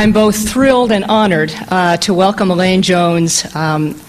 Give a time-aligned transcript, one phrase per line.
[0.00, 4.00] I'm both thrilled and honored uh, to welcome Elaine Jones, um,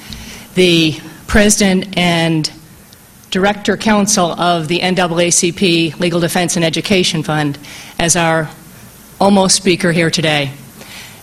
[0.54, 2.50] the president and
[3.30, 7.60] director counsel of the NAACP Legal Defense and Education Fund,
[8.00, 8.50] as our
[9.20, 10.54] almost speaker here today,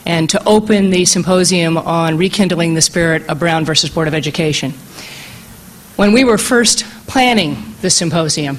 [0.04, 4.73] and to open the symposium on rekindling the spirit of Brown versus Board of Education.
[5.96, 8.59] When we were first planning the symposium,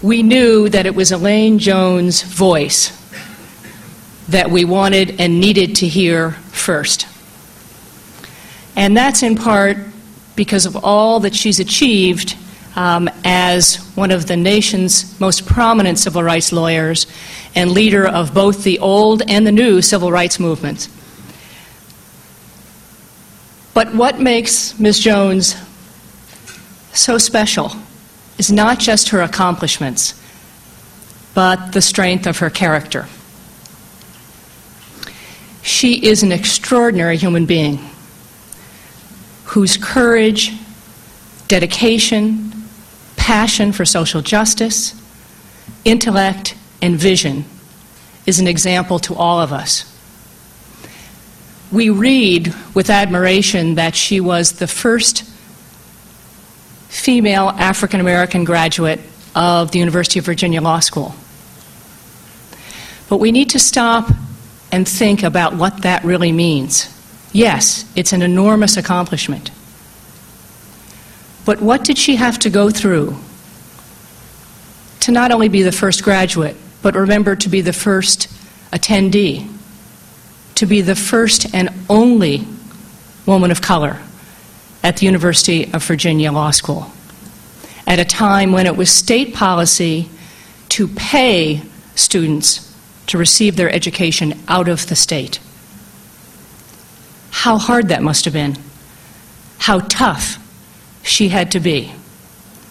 [0.00, 3.03] we knew that it was Elaine Jones' voice
[4.28, 7.06] that we wanted and needed to hear first.
[8.76, 9.76] And that's in part
[10.36, 12.36] because of all that she's achieved
[12.76, 17.06] um, as one of the nation's most prominent civil rights lawyers
[17.54, 20.88] and leader of both the old and the new civil rights movements.
[23.74, 25.00] But what makes Ms.
[25.00, 25.56] Jones
[26.92, 27.72] so special
[28.38, 30.20] is not just her accomplishments,
[31.34, 33.08] but the strength of her character.
[35.64, 37.78] She is an extraordinary human being
[39.46, 40.52] whose courage,
[41.48, 42.52] dedication,
[43.16, 44.94] passion for social justice,
[45.86, 47.46] intellect, and vision
[48.26, 49.90] is an example to all of us.
[51.72, 55.22] We read with admiration that she was the first
[56.90, 59.00] female African American graduate
[59.34, 61.14] of the University of Virginia Law School.
[63.08, 64.10] But we need to stop
[64.74, 66.88] and think about what that really means.
[67.32, 69.52] Yes, it's an enormous accomplishment.
[71.44, 73.16] But what did she have to go through
[74.98, 78.26] to not only be the first graduate, but remember to be the first
[78.72, 79.48] attendee,
[80.56, 82.44] to be the first and only
[83.26, 84.00] woman of color
[84.82, 86.90] at the University of Virginia Law School
[87.86, 90.10] at a time when it was state policy
[90.70, 91.62] to pay
[91.94, 92.73] students
[93.06, 95.40] to receive their education out of the state.
[97.30, 98.56] How hard that must have been.
[99.58, 100.38] How tough
[101.02, 101.92] she had to be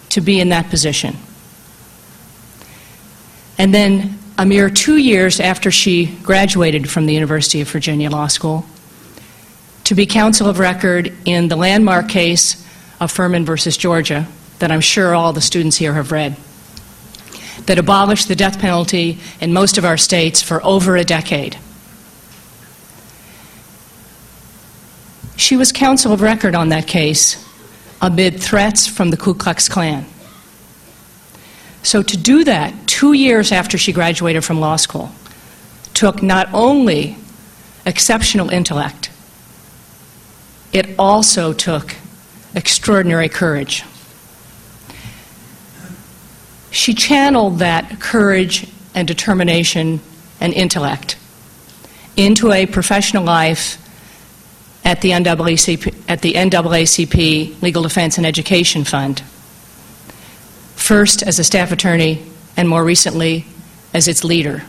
[0.09, 1.15] to be in that position.
[3.57, 8.27] And then, a mere two years after she graduated from the University of Virginia Law
[8.27, 8.65] School,
[9.83, 12.65] to be counsel of record in the landmark case
[12.99, 14.27] of Furman versus Georgia,
[14.59, 16.35] that I'm sure all the students here have read,
[17.65, 21.57] that abolished the death penalty in most of our states for over a decade.
[25.35, 27.43] She was counsel of record on that case
[28.01, 30.05] amid threats from the Ku Klux Klan.
[31.81, 35.11] So to do that two years after she graduated from law school
[35.93, 37.17] took not only
[37.85, 39.09] exceptional intellect,
[40.71, 41.95] it also took
[42.55, 43.83] extraordinary courage.
[46.73, 50.01] She channeled that courage and determination
[50.41, 51.17] and intellect
[52.17, 53.77] into a professional life
[54.83, 59.21] at the NAACP, at the NAACP Legal Defense and Education Fund.
[60.75, 62.25] First as a staff attorney,
[62.57, 63.45] and more recently
[63.93, 64.63] as its leader.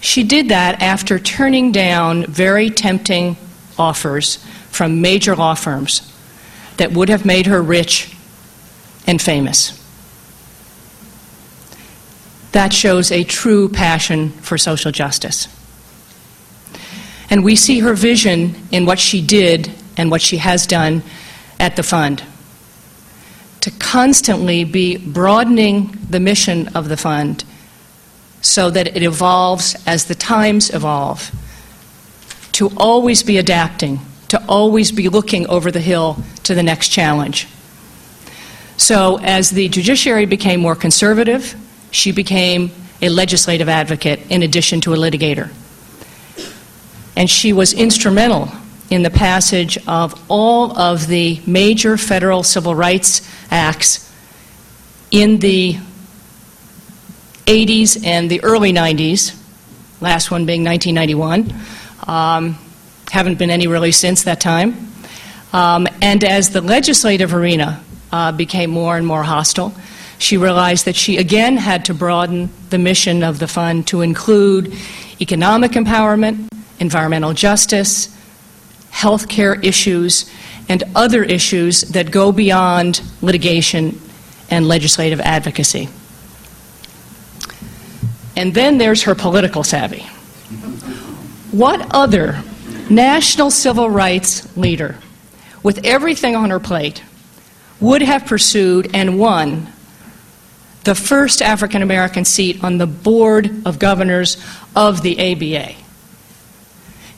[0.00, 3.36] She did that after turning down very tempting
[3.78, 4.36] offers
[4.70, 6.10] from major law firms
[6.78, 8.13] that would have made her rich
[9.06, 9.80] and famous.
[12.52, 15.48] That shows a true passion for social justice.
[17.30, 21.02] And we see her vision in what she did and what she has done
[21.58, 22.22] at the fund.
[23.62, 27.44] To constantly be broadening the mission of the fund
[28.40, 31.30] so that it evolves as the times evolve,
[32.52, 37.48] to always be adapting, to always be looking over the hill to the next challenge.
[38.76, 41.54] So, as the judiciary became more conservative,
[41.90, 45.50] she became a legislative advocate in addition to a litigator.
[47.16, 48.48] And she was instrumental
[48.90, 54.12] in the passage of all of the major federal civil rights acts
[55.10, 55.78] in the
[57.46, 59.36] 80s and the early 90s,
[60.00, 61.54] last one being 1991.
[62.06, 62.58] Um,
[63.10, 64.88] haven't been any really since that time.
[65.52, 67.82] Um, and as the legislative arena
[68.14, 69.74] uh, became more and more hostile.
[70.18, 74.72] She realized that she again had to broaden the mission of the fund to include
[75.20, 76.46] economic empowerment,
[76.78, 78.16] environmental justice,
[78.90, 80.30] health care issues,
[80.68, 84.00] and other issues that go beyond litigation
[84.48, 85.88] and legislative advocacy.
[88.36, 90.02] And then there's her political savvy.
[91.50, 92.40] What other
[92.88, 94.98] national civil rights leader,
[95.64, 97.02] with everything on her plate,
[97.80, 99.66] would have pursued and won
[100.84, 104.36] the first African American seat on the Board of Governors
[104.76, 105.74] of the ABA.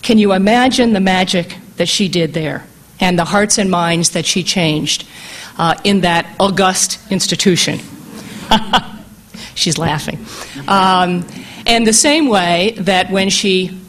[0.02, 2.64] Can you imagine the magic that she did there
[3.00, 5.06] and the hearts and minds that she changed
[5.58, 7.80] uh, in that august institution?
[9.54, 10.24] She's laughing.
[10.68, 11.26] Um,
[11.66, 13.80] and the same way that when she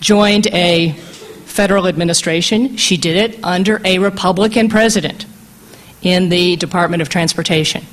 [0.00, 0.92] joined a
[1.44, 5.26] federal administration, she did it under a Republican president
[6.04, 7.84] in the Department of Transportation.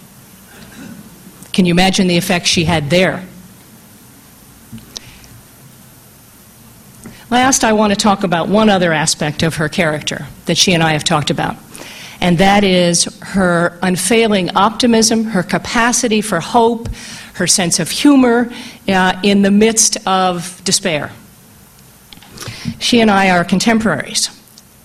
[1.53, 3.25] Can you imagine the effect she had there?
[7.29, 10.83] Last, I want to talk about one other aspect of her character that she and
[10.83, 11.55] I have talked about,
[12.19, 16.89] and that is her unfailing optimism, her capacity for hope,
[17.35, 18.51] her sense of humor
[18.89, 21.11] uh, in the midst of despair.
[22.79, 24.29] She and I are contemporaries.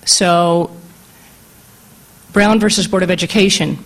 [0.05, 0.76] So,
[2.37, 3.79] Brown versus Board of Education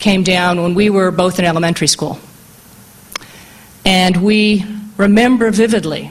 [0.00, 2.18] came down when we were both in elementary school.
[3.86, 4.64] And we
[4.96, 6.10] remember vividly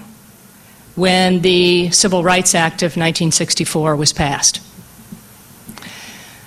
[0.95, 4.61] when the Civil Rights Act of 1964 was passed.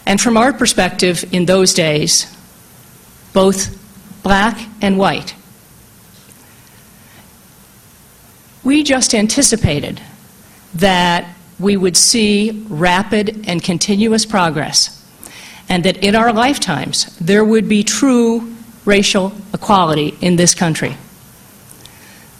[0.06, 2.34] And from our perspective in those days,
[3.34, 3.76] both
[4.22, 5.34] black and white,
[8.64, 10.00] we just anticipated
[10.76, 11.28] that
[11.60, 14.96] we would see rapid and continuous progress,
[15.68, 18.54] and that in our lifetimes there would be true
[18.84, 20.96] racial equality in this country.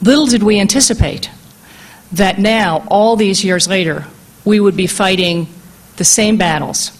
[0.03, 1.31] Little did we anticipate
[2.13, 4.07] that now, all these years later,
[4.45, 5.47] we would be fighting
[5.97, 6.91] the same battles,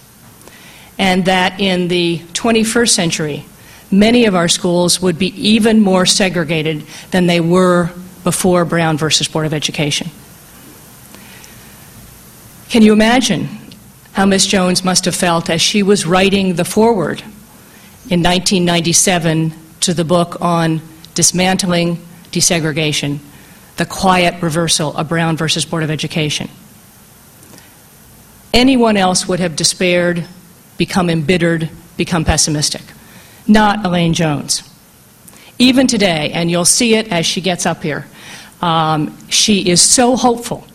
[0.97, 3.45] and that in the 21st century,
[3.89, 7.89] many of our schools would be even more segregated than they were
[8.23, 10.11] before Brown versus Board of Education.
[12.71, 13.49] Can you imagine
[14.13, 17.19] how Miss Jones must have felt as she was writing the foreword
[18.09, 19.51] in 1997
[19.81, 20.79] to the book on
[21.13, 21.97] dismantling
[22.31, 23.19] desegregation
[23.75, 26.49] the quiet reversal of Brown versus Board of Education.
[28.53, 30.25] Anyone else would have despaired,
[30.77, 32.83] become embittered, become pessimistic.
[33.47, 34.63] Not Elaine Jones.
[35.59, 38.05] Even today, and you'll see it as she gets up here,
[38.61, 40.65] um, she is so hopeful.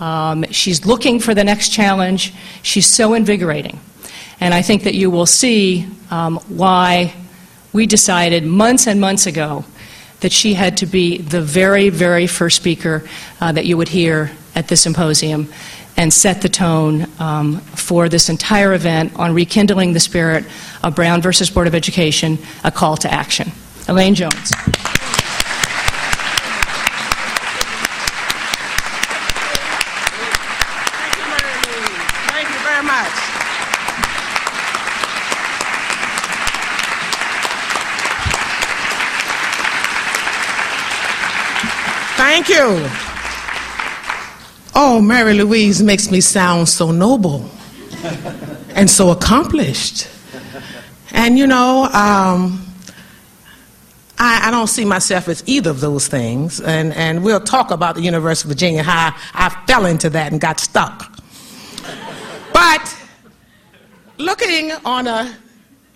[0.00, 2.34] Um, she's looking for the next challenge.
[2.62, 3.80] She's so invigorating.
[4.40, 7.14] And I think that you will see um, why
[7.72, 9.64] we decided months and months ago
[10.20, 13.04] that she had to be the very, very first speaker
[13.40, 15.52] uh, that you would hear at the symposium
[15.96, 20.44] and set the tone um, for this entire event on rekindling the spirit
[20.82, 23.52] of Brown versus Board of Education, a call to action.
[23.88, 24.50] Elaine Jones.
[42.16, 42.88] Thank you.
[44.76, 47.50] Oh, Mary Louise makes me sound so noble
[48.70, 50.08] and so accomplished.
[51.10, 52.64] And you know, um,
[54.18, 56.60] I, I, don't see myself as either of those things.
[56.60, 60.40] And, and we'll talk about the University of Virginia, how I, fell into that and
[60.40, 61.12] got stuck.
[62.52, 62.96] But
[64.18, 65.36] looking on a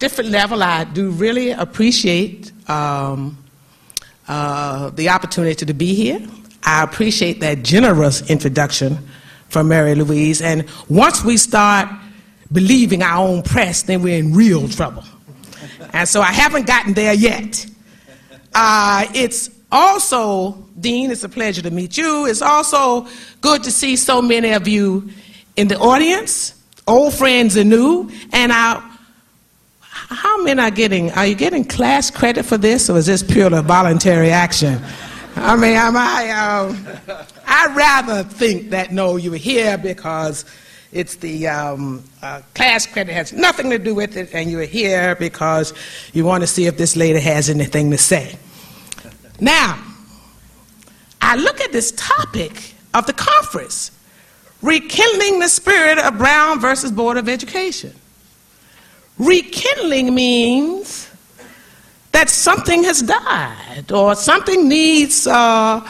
[0.01, 3.39] different level, I do really appreciate um,
[4.27, 6.21] uh, the opportunity to be here.
[6.63, 8.99] I appreciate that generous introduction
[9.49, 10.43] from Mary Louise.
[10.43, 11.89] And once we start
[12.53, 15.05] believing our own press, then we're in real trouble.
[15.93, 17.67] And so I haven't gotten there yet.
[18.55, 22.27] Uh, it's also, Dean, it's a pleasure to meet you.
[22.27, 23.07] It's also
[23.41, 25.09] good to see so many of you
[25.57, 26.55] in the audience,
[26.87, 28.11] old friends and new.
[28.33, 28.83] And I
[30.11, 33.61] how many are getting, are you getting class credit for this, or is this purely
[33.61, 34.81] voluntary action?
[35.41, 36.87] I mean, I, um,
[37.47, 40.45] I'd rather think that no, you're here because
[40.93, 45.15] it's the um, uh, class credit has nothing to do with it, and you're here
[45.15, 45.75] because
[46.13, 48.39] you want to see if this lady has anything to say.
[49.41, 49.83] Now,
[51.21, 53.93] I look at this topic of the conference,
[54.63, 57.95] rekindling the spirit of Brown versus Board of Education.
[59.19, 61.08] Rekindling means
[62.19, 65.81] that something has died or something needs uh,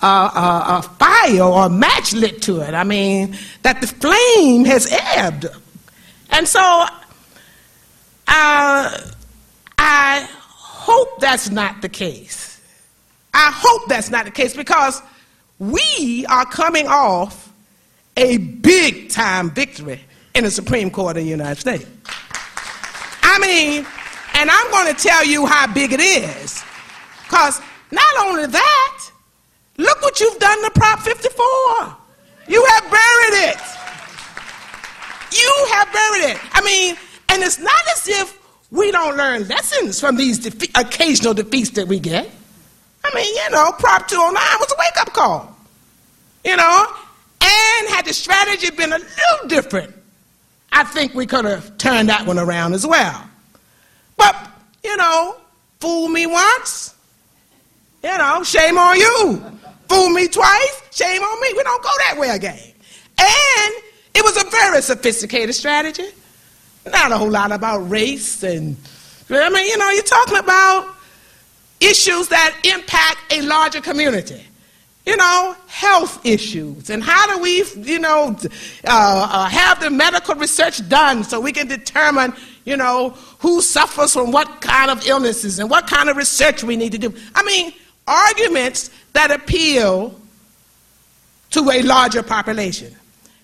[0.00, 2.72] a, a, a, fire or a match lit to it.
[2.72, 5.44] I mean, that the flame has ebbed.
[6.30, 6.88] And so uh,
[9.78, 12.62] I hope that's not the case.
[13.34, 15.02] I hope that's not the case because
[15.58, 17.52] we are coming off
[18.16, 20.00] a big time victory
[20.34, 21.84] in the Supreme Court of the United States.
[23.22, 23.86] I mean,
[24.38, 26.62] and I'm going to tell you how big it is.
[27.24, 29.10] Because not only that,
[29.78, 31.44] look what you've done to Prop 54.
[32.46, 33.58] You have buried it.
[35.36, 36.38] You have buried it.
[36.52, 36.96] I mean,
[37.30, 38.38] and it's not as if
[38.70, 42.30] we don't learn lessons from these defe- occasional defeats that we get.
[43.04, 45.56] I mean, you know, Prop 209 was a wake up call.
[46.44, 46.86] You know,
[47.40, 49.94] and had the strategy been a little different,
[50.70, 53.28] I think we could have turned that one around as well.
[54.18, 54.36] But,
[54.84, 55.36] you know,
[55.80, 56.94] fool me once,
[58.04, 59.42] you know, shame on you.
[59.88, 61.48] Fool me twice, shame on me.
[61.56, 62.74] We don't go that way again.
[63.18, 63.74] And
[64.14, 66.08] it was a very sophisticated strategy.
[66.84, 68.76] Not a whole lot about race and,
[69.30, 70.94] I mean, you know, you're talking about
[71.80, 74.44] issues that impact a larger community.
[75.06, 76.90] You know, health issues.
[76.90, 78.36] And how do we, you know,
[78.84, 82.34] uh, uh, have the medical research done so we can determine,
[82.68, 86.76] you know, who suffers from what kind of illnesses and what kind of research we
[86.76, 87.14] need to do.
[87.34, 87.72] I mean,
[88.06, 90.14] arguments that appeal
[91.50, 92.94] to a larger population.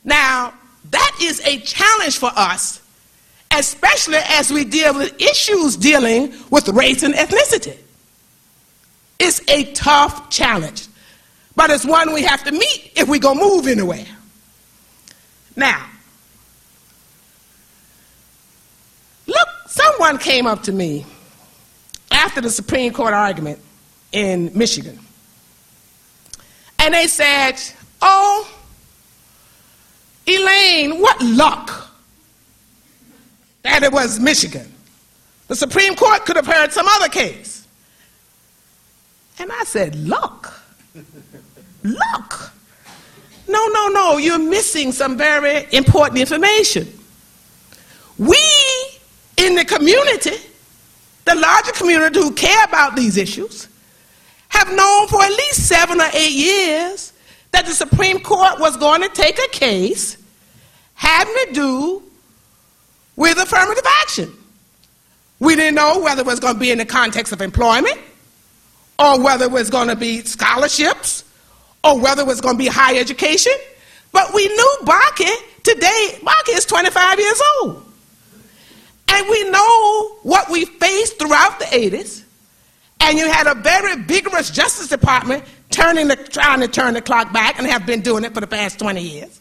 [0.05, 0.53] Now,
[0.91, 2.83] that is a challenge for us,
[3.51, 7.79] especially as we deal with issues dealing with race and ethnicity.
[9.19, 10.87] It's a tough challenge,
[11.57, 14.07] but it's one we have to meet if we're going to move anywhere.
[15.57, 15.87] Now,
[19.27, 21.05] look, someone came up to me
[22.11, 23.59] after the Supreme Court argument
[24.13, 24.99] in Michigan,
[26.79, 27.61] and they said,
[28.01, 28.49] Oh,
[30.27, 31.91] Elaine, what luck
[33.63, 34.73] that it was Michigan.
[35.49, 37.67] The Supreme Court could have heard some other case.
[39.39, 40.63] And I said, Luck?
[41.83, 42.53] Luck?
[43.49, 46.87] No, no, no, you're missing some very important information.
[48.17, 48.39] We
[49.45, 50.37] in the community,
[51.25, 53.69] the larger community who care about these issues,
[54.49, 57.13] have known for at least seven or eight years
[57.53, 60.17] that the Supreme Court was going to take a case
[60.95, 62.03] having to do
[63.17, 64.33] with affirmative action.
[65.41, 67.99] We didn't know whether it was going to be in the context of employment,
[68.99, 71.25] or whether it was going to be scholarships,
[71.83, 73.53] or whether it was going to be higher education.
[74.13, 75.31] But we knew Bakke
[75.65, 77.85] today, Bakke is 25 years old.
[79.15, 82.25] And we know what we faced throughout the 80s.
[82.99, 87.33] And you had a very vigorous Justice Department turning the, trying to turn the clock
[87.33, 89.41] back and have been doing it for the past 20 years.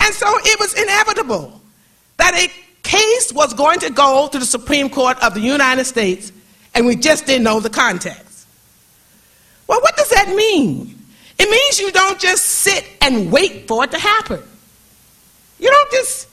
[0.00, 1.60] And so it was inevitable
[2.18, 2.48] that a
[2.82, 6.30] case was going to go to the Supreme Court of the United States,
[6.74, 8.46] and we just didn't know the context.
[9.66, 10.94] Well, what does that mean?
[11.38, 14.42] It means you don't just sit and wait for it to happen.
[15.58, 16.28] You don't just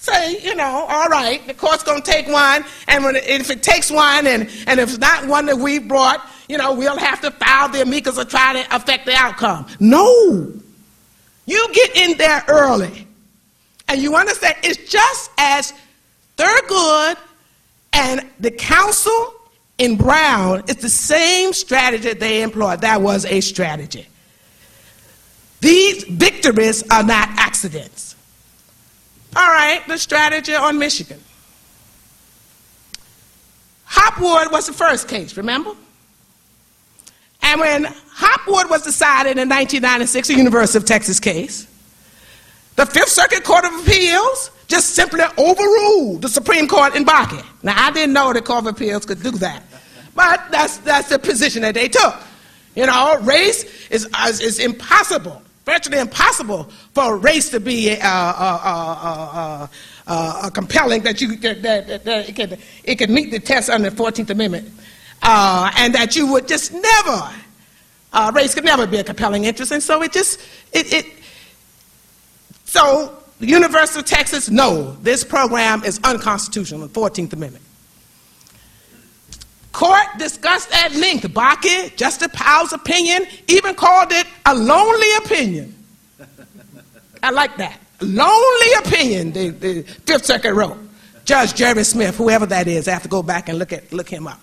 [0.00, 3.62] say, you know, all right, the court's going to take one, and when, if it
[3.62, 7.20] takes one, and, and if it's not one that we brought, you know, we'll have
[7.20, 9.66] to file the amicus or try to affect the outcome.
[9.78, 10.52] No.
[11.46, 13.06] You get in there early,
[13.88, 15.74] and you understand it's just as
[16.36, 17.16] Thurgood
[17.92, 19.34] and the counsel
[19.78, 22.80] in Brown, it's the same strategy they employed.
[22.82, 24.06] That was a strategy.
[25.60, 28.09] These victories are not accidents.
[29.36, 31.20] All right, the strategy on Michigan.
[33.84, 35.72] Hopwood was the first case, remember?
[37.42, 41.66] And when Hopwood was decided in 1996, a University of Texas case,
[42.76, 47.44] the Fifth Circuit Court of Appeals just simply overruled the Supreme Court in Bakke.
[47.62, 49.62] Now, I didn't know the Court of Appeals could do that,
[50.14, 52.14] but that's, that's the position that they took.
[52.76, 56.64] You know, race is, is, is impossible, virtually impossible
[56.94, 59.68] for a race to be uh, uh,
[60.06, 63.90] uh, compelling that, you, that, that, that it, can, it can meet the test under
[63.90, 64.68] the 14th Amendment.
[65.22, 67.30] and that you would just never,
[68.32, 69.72] race could never be a compelling interest.
[69.72, 70.40] And so it just,
[70.72, 71.06] it, it
[72.64, 77.64] so the University of Texas, no, this program is unconstitutional, the 14th Amendment.
[79.80, 85.74] Court discussed at length Bakke, Justice Powell's opinion, even called it a lonely opinion.
[87.22, 87.80] I like that.
[88.02, 90.76] Lonely opinion, the, the Fifth Circuit wrote.
[91.24, 94.10] Judge Jerry Smith, whoever that is, I have to go back and look, at, look
[94.10, 94.38] him up.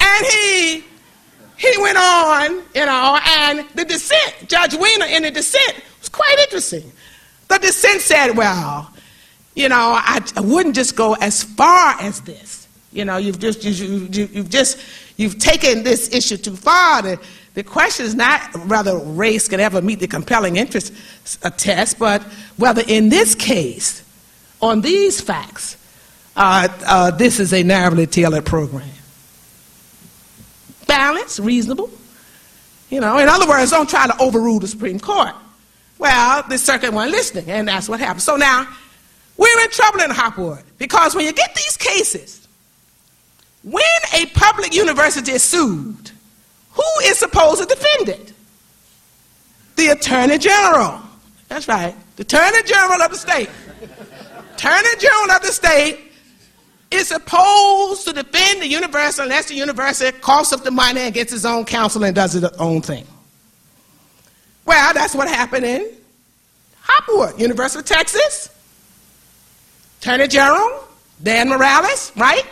[0.00, 0.82] And he,
[1.56, 6.36] he went on, you know, and the dissent, Judge Wiener in the dissent, was quite
[6.40, 6.90] interesting.
[7.46, 8.92] The dissent said, well,
[9.54, 12.57] you know, I, I wouldn't just go as far as this.
[12.98, 14.80] You know, you've just, you, you, you've just,
[15.16, 17.00] you've taken this issue too far.
[17.00, 17.20] The,
[17.54, 20.92] the question is not whether race can ever meet the compelling interest
[21.56, 22.24] test, but
[22.56, 24.02] whether in this case,
[24.60, 25.76] on these facts,
[26.34, 28.90] uh, uh, this is a narrowly tailored program.
[30.88, 31.90] Balanced, reasonable.
[32.90, 35.36] You know, in other words, don't try to overrule the Supreme Court.
[35.98, 38.22] Well, the circuit wasn't listening, and that's what happened.
[38.22, 38.66] So now,
[39.36, 42.47] we're in trouble in Hopwood because when you get these cases,
[43.62, 43.82] when
[44.14, 46.10] a public university is sued,
[46.72, 48.32] who is supposed to defend it?
[49.76, 51.00] The Attorney General.
[51.48, 53.50] That's right, the Attorney General of the state.
[54.54, 55.98] Attorney General of the state
[56.90, 61.32] is supposed to defend the university unless the university coughs up the money and gets
[61.32, 63.06] its own counsel and does its own thing.
[64.64, 65.90] Well, that's what happened in
[66.80, 68.48] Hopwood, University of Texas.
[70.00, 70.84] Attorney General,
[71.22, 72.44] Dan Morales, right?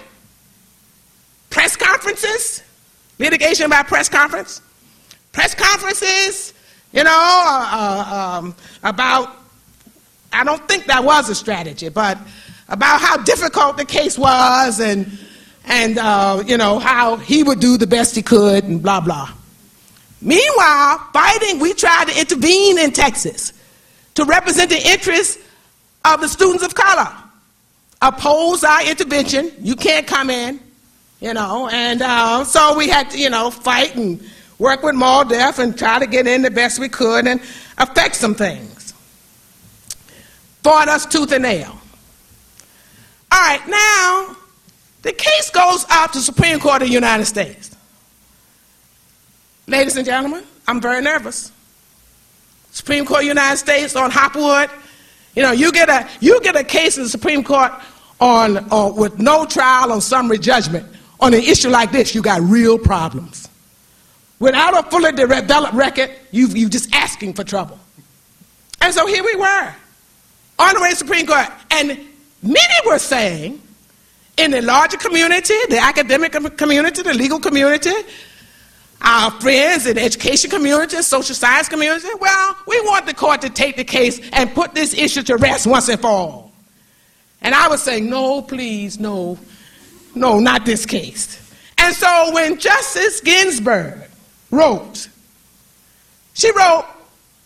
[1.56, 2.62] Press conferences,
[3.18, 4.60] litigation by press conference.
[5.32, 6.52] Press conferences,
[6.92, 9.38] you know, uh, uh, um, about,
[10.34, 12.18] I don't think that was a strategy, but
[12.68, 15.10] about how difficult the case was and,
[15.64, 19.30] and uh, you know, how he would do the best he could and blah, blah.
[20.20, 23.54] Meanwhile, fighting, we tried to intervene in Texas
[24.14, 25.38] to represent the interests
[26.04, 27.10] of the students of color.
[28.02, 29.52] Oppose our intervention.
[29.58, 30.60] You can't come in,
[31.20, 31.68] you know.
[31.68, 34.20] And uh, so we had to, you know, fight and
[34.58, 37.40] work with MALDEF and try to get in the best we could and
[37.78, 38.94] affect some things.
[40.62, 41.78] Fought us tooth and nail.
[43.30, 44.36] All right, now
[45.02, 47.76] the case goes up to Supreme Court of the United States.
[49.66, 51.52] Ladies and gentlemen, I'm very nervous.
[52.70, 54.70] Supreme Court of the United States on Hopwood.
[55.34, 57.72] You know, you get a you get a case in the Supreme Court
[58.20, 60.86] on uh, with no trial on summary judgment
[61.20, 63.48] on an issue like this, you got real problems.
[64.38, 67.78] Without a fully developed record, you you just asking for trouble.
[68.80, 69.74] And so here we were
[70.58, 71.98] on the way to the Supreme Court, and
[72.46, 73.60] Many were saying
[74.36, 77.92] in the larger community, the academic community, the legal community,
[79.00, 83.50] our friends in the education community, social science community, well, we want the court to
[83.50, 86.52] take the case and put this issue to rest once and for all.
[87.42, 89.38] And I was saying, no, please, no,
[90.16, 91.42] no, not this case.
[91.78, 94.02] And so when Justice Ginsburg
[94.50, 95.08] wrote,
[96.34, 96.86] she wrote,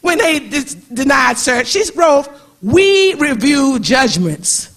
[0.01, 2.29] when they denied cert, she wrote,
[2.63, 4.71] we review judgments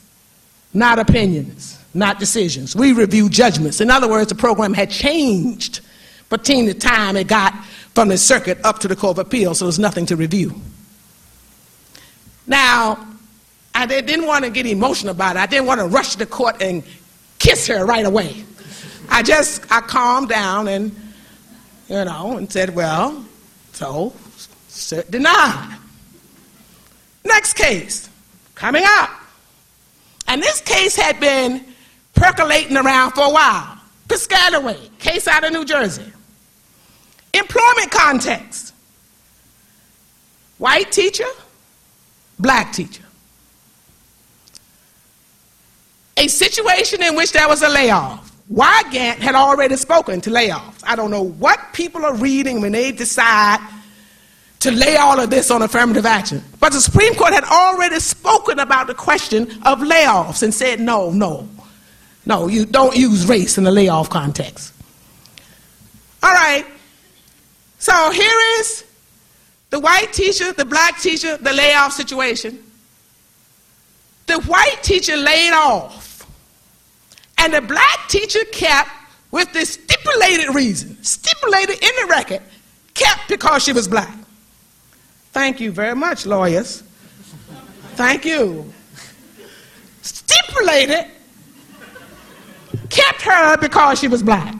[0.73, 2.75] not opinions, not decisions.
[2.75, 3.79] We review judgments.
[3.79, 5.81] In other words, the program had changed
[6.29, 7.53] between the time it got
[7.93, 10.53] from the circuit up to the Court of Appeals, so there's nothing to review.
[12.47, 13.07] Now,
[13.75, 15.39] I didn't want to get emotional about it.
[15.39, 16.83] I didn't want to rush the court and
[17.43, 18.45] kiss her right away.
[19.09, 20.95] I just, I calmed down and,
[21.89, 23.23] you know, and said, well,
[23.73, 24.13] so,
[25.09, 25.77] denied.
[27.25, 28.09] Next case,
[28.55, 29.09] coming up.
[30.27, 31.65] And this case had been
[32.15, 33.77] percolating around for a while.
[34.07, 36.11] Piscataway, case out of New Jersey.
[37.33, 38.73] Employment context.
[40.59, 41.27] White teacher,
[42.39, 43.03] black teacher.
[46.23, 48.31] A situation in which there was a layoff.
[48.47, 50.81] Wygant had already spoken to layoffs.
[50.85, 53.59] I don't know what people are reading when they decide
[54.61, 56.41] to lay all of this on affirmative action.
[56.61, 61.11] But the Supreme Court had already spoken about the question of layoffs and said, no,
[61.11, 61.49] no,
[62.25, 64.73] no, you don't use race in the layoff context.
[66.21, 66.65] All right.
[67.79, 68.85] So here is
[69.71, 72.63] the white teacher, the black teacher, the layoff situation.
[74.27, 76.02] The white teacher laid off,
[77.43, 78.89] and the black teacher kept
[79.29, 82.41] with the stipulated reason, stipulated in the record,
[82.93, 84.17] kept because she was black.
[85.33, 86.83] Thank you very much, lawyers.
[87.95, 88.71] Thank you.
[90.01, 91.07] Stipulated,
[92.89, 94.55] kept her because she was black.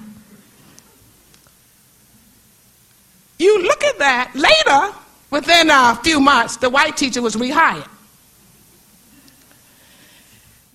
[3.39, 4.97] You look at that, later,
[5.31, 7.87] within a few months, the white teacher was rehired.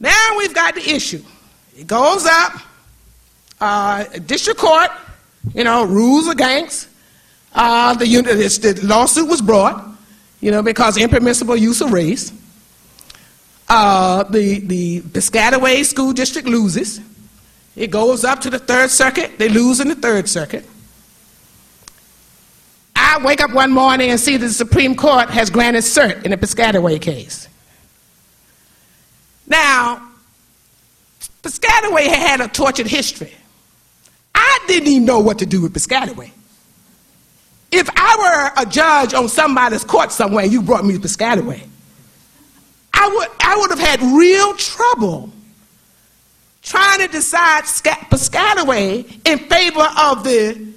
[0.00, 1.22] Now we've got the issue.
[1.78, 2.52] It goes up,
[3.60, 4.90] uh, district court,
[5.54, 6.88] you know, rules against.
[7.54, 9.88] Uh, the, the lawsuit was brought
[10.40, 12.32] you know, because impermissible use of race.
[13.68, 17.00] Uh, the, the Piscataway School District loses.
[17.76, 19.38] It goes up to the Third Circuit.
[19.38, 20.64] They lose in the Third Circuit.
[22.96, 26.30] I wake up one morning and see that the Supreme Court has granted cert in
[26.30, 27.48] the Piscataway case.
[29.46, 30.07] Now,
[31.48, 33.32] Piscataway had a tortured history.
[34.34, 36.30] I didn't even know what to do with Piscataway.
[37.72, 41.66] If I were a judge on somebody's court somewhere and you brought me to Piscataway,
[42.92, 45.30] I would, I would have had real trouble
[46.62, 50.68] trying to decide Piscataway in favor of the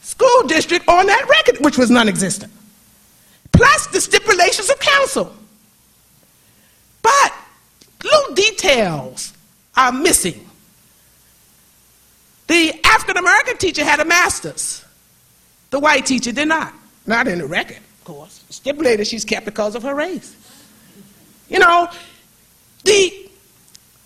[0.00, 2.50] school district on that record, which was non existent,
[3.52, 5.34] plus the stipulations of counsel.
[7.02, 7.34] But
[8.02, 9.33] little details
[9.76, 10.48] are missing.
[12.46, 14.84] The African American teacher had a master's,
[15.70, 16.74] the white teacher did not.
[17.06, 18.44] Not in the record, of course.
[18.48, 20.34] Stipulated she's kept because of her race.
[21.48, 21.88] You know,
[22.84, 23.30] the,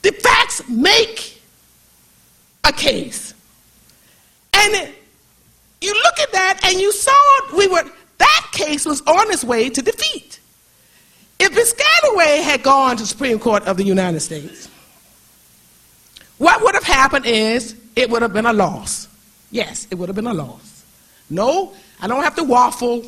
[0.02, 1.40] the facts make
[2.64, 3.34] a case.
[4.52, 4.92] And
[5.80, 7.12] you look at that and you saw
[7.56, 7.84] we were
[8.18, 10.40] that case was on its way to defeat.
[11.38, 14.67] If Piscataway had gone to the Supreme Court of the United States,
[16.38, 19.08] what would have happened is it would have been a loss.
[19.50, 20.84] Yes, it would have been a loss.
[21.30, 23.04] No, I don't have to waffle.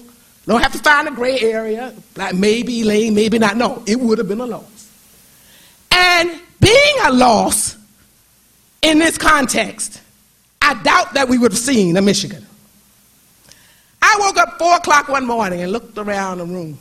[0.46, 3.56] Don't have to find a gray area, like maybe lane, maybe not.
[3.56, 4.90] No, it would have been a loss.
[5.92, 7.76] And being a loss
[8.82, 10.00] in this context,
[10.62, 12.46] I doubt that we would have seen a Michigan.
[14.02, 16.78] I woke up 4 o'clock one morning and looked around the room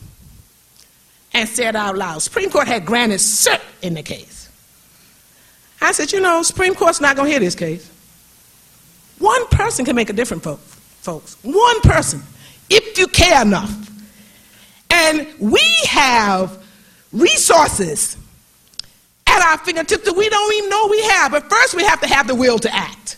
[1.34, 4.39] and said out loud, Supreme Court had granted cert in the case.
[5.82, 7.90] I said, you know, Supreme Court's not going to hear this case.
[9.20, 10.44] One person can make a difference,
[11.02, 11.38] folks.
[11.44, 12.22] One person,
[12.70, 13.74] if you care enough.
[14.90, 16.64] And we have
[17.12, 18.18] resources
[19.28, 21.32] at our fingertips that we don't even know we have.
[21.32, 23.18] But first, we have to have the will to act.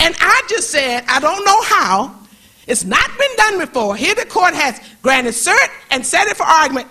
[0.00, 2.16] And I just said, I don't know how.
[2.66, 3.96] It's not been done before.
[3.96, 6.88] Here the court has granted cert and set it for argument.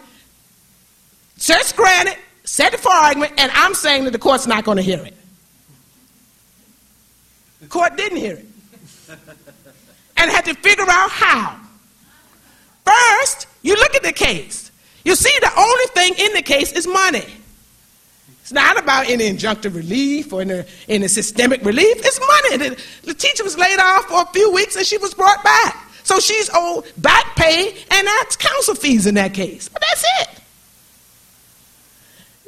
[1.37, 2.17] Cert's granted,
[2.49, 5.15] set it for argument, and I'm saying that the court's not going to hear it.
[7.61, 8.45] The court didn't hear it.
[10.17, 11.59] And had to figure out how.
[12.83, 14.71] First, you look at the case.
[15.05, 17.25] You see, the only thing in the case is money.
[18.41, 21.97] It's not about any injunctive relief or any, any systemic relief.
[21.99, 22.57] It's money.
[22.69, 25.87] The, the teacher was laid off for a few weeks and she was brought back.
[26.03, 29.69] So she's owed back pay and that's counsel fees in that case.
[29.69, 30.38] But that's it.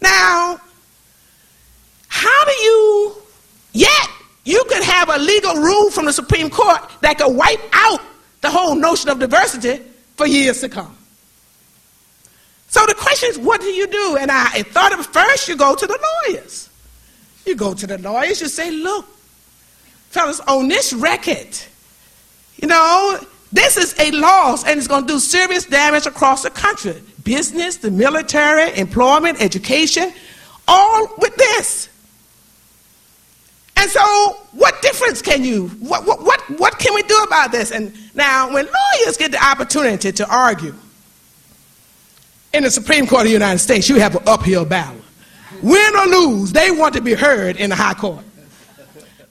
[0.01, 0.59] Now,
[2.07, 3.15] how do you,
[3.73, 4.09] yet,
[4.43, 8.01] you could have a legal rule from the Supreme Court that could wipe out
[8.41, 9.83] the whole notion of diversity
[10.15, 10.97] for years to come.
[12.67, 14.17] So the question is, what do you do?
[14.19, 16.69] And I thought at first you go to the lawyers.
[17.45, 19.05] You go to the lawyers, you say, look,
[20.09, 21.49] fellas, on this record,
[22.57, 23.19] you know,
[23.51, 27.01] this is a loss and it's going to do serious damage across the country.
[27.23, 30.13] Business, the military, employment, education,
[30.67, 31.89] all with this.
[33.77, 37.71] And so, what difference can you, what, what, what, what can we do about this?
[37.71, 40.75] And now, when lawyers get the opportunity to argue,
[42.53, 45.01] in the Supreme Court of the United States, you have an uphill battle.
[45.61, 48.23] Win or lose, they want to be heard in the high court.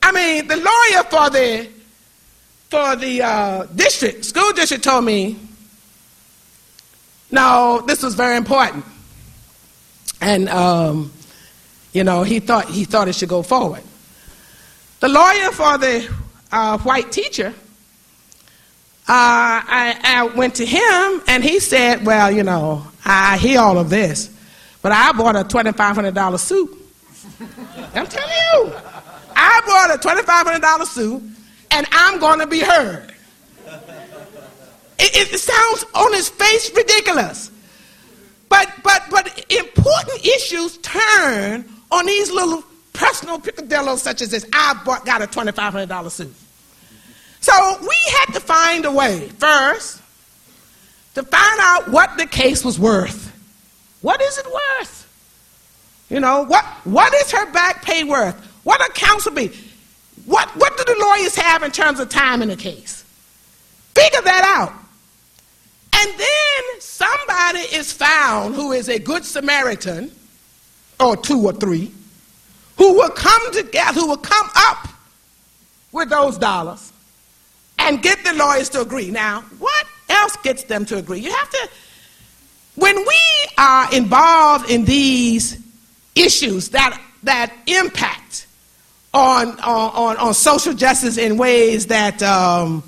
[0.02, 1.68] I mean, the lawyer for the
[2.70, 5.38] for the uh, district school district told me,
[7.30, 8.84] no, this was very important,
[10.20, 11.12] and um,
[11.92, 13.82] you know he thought he thought it should go forward.
[15.00, 16.12] The lawyer for the
[16.52, 17.54] uh, white teacher
[19.10, 23.76] uh, I, I, went to him and he said, Well, you know, I hear all
[23.76, 24.32] of this,
[24.82, 26.70] but I bought a $2,500 suit.
[27.92, 28.72] I'm telling you,
[29.34, 31.22] I bought a $2,500 suit
[31.72, 33.09] and I'm going to be heard.
[35.02, 37.50] It, it, sounds on its face ridiculous.
[38.50, 44.44] But, but, but important issues turn on these little personal picadillos such as this.
[44.52, 46.34] I bought, got a $2,500 suit.
[47.40, 50.02] So we had to find a way first
[51.14, 53.28] to find out what the case was worth.
[54.02, 55.00] What is it worth?
[56.10, 58.34] You know, what, what is her back pay worth?
[58.64, 59.50] What a counsel be?
[60.26, 63.04] What, what do the lawyers have in terms of time in the case?
[63.94, 64.74] Figure that out.
[66.00, 70.10] And then somebody is found who is a good Samaritan,
[70.98, 71.92] or two or three,
[72.78, 74.88] who will come together, who will come up
[75.92, 76.90] with those dollars
[77.78, 79.10] and get the lawyers to agree.
[79.10, 81.20] Now, what else gets them to agree?
[81.20, 81.68] You have to,
[82.76, 83.20] when we
[83.58, 85.58] are involved in these
[86.14, 88.46] issues that, that impact
[89.12, 92.82] on, on, on social justice in ways that, um,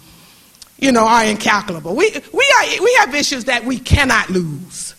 [0.82, 1.94] you know, are incalculable.
[1.94, 4.96] We, we, are, we have issues that we cannot lose.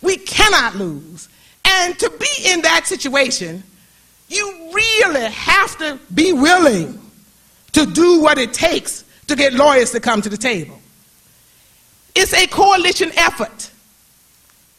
[0.00, 1.28] We cannot lose.
[1.66, 3.62] And to be in that situation,
[4.30, 6.98] you really have to be willing
[7.72, 10.80] to do what it takes to get lawyers to come to the table.
[12.14, 13.70] It's a coalition effort.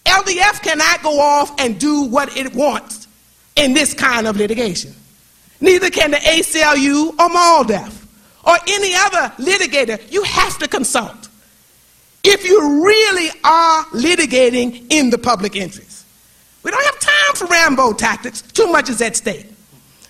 [0.06, 3.08] LDF cannot go off and do what it wants
[3.56, 4.96] in this kind of litigation.
[5.60, 8.01] Neither can the ACLU or MALDEF
[8.46, 11.30] or any other litigator, you have to consult
[12.24, 16.06] if you really are litigating in the public interest.
[16.64, 19.48] We don't have time for Rambo tactics, too much is at stake.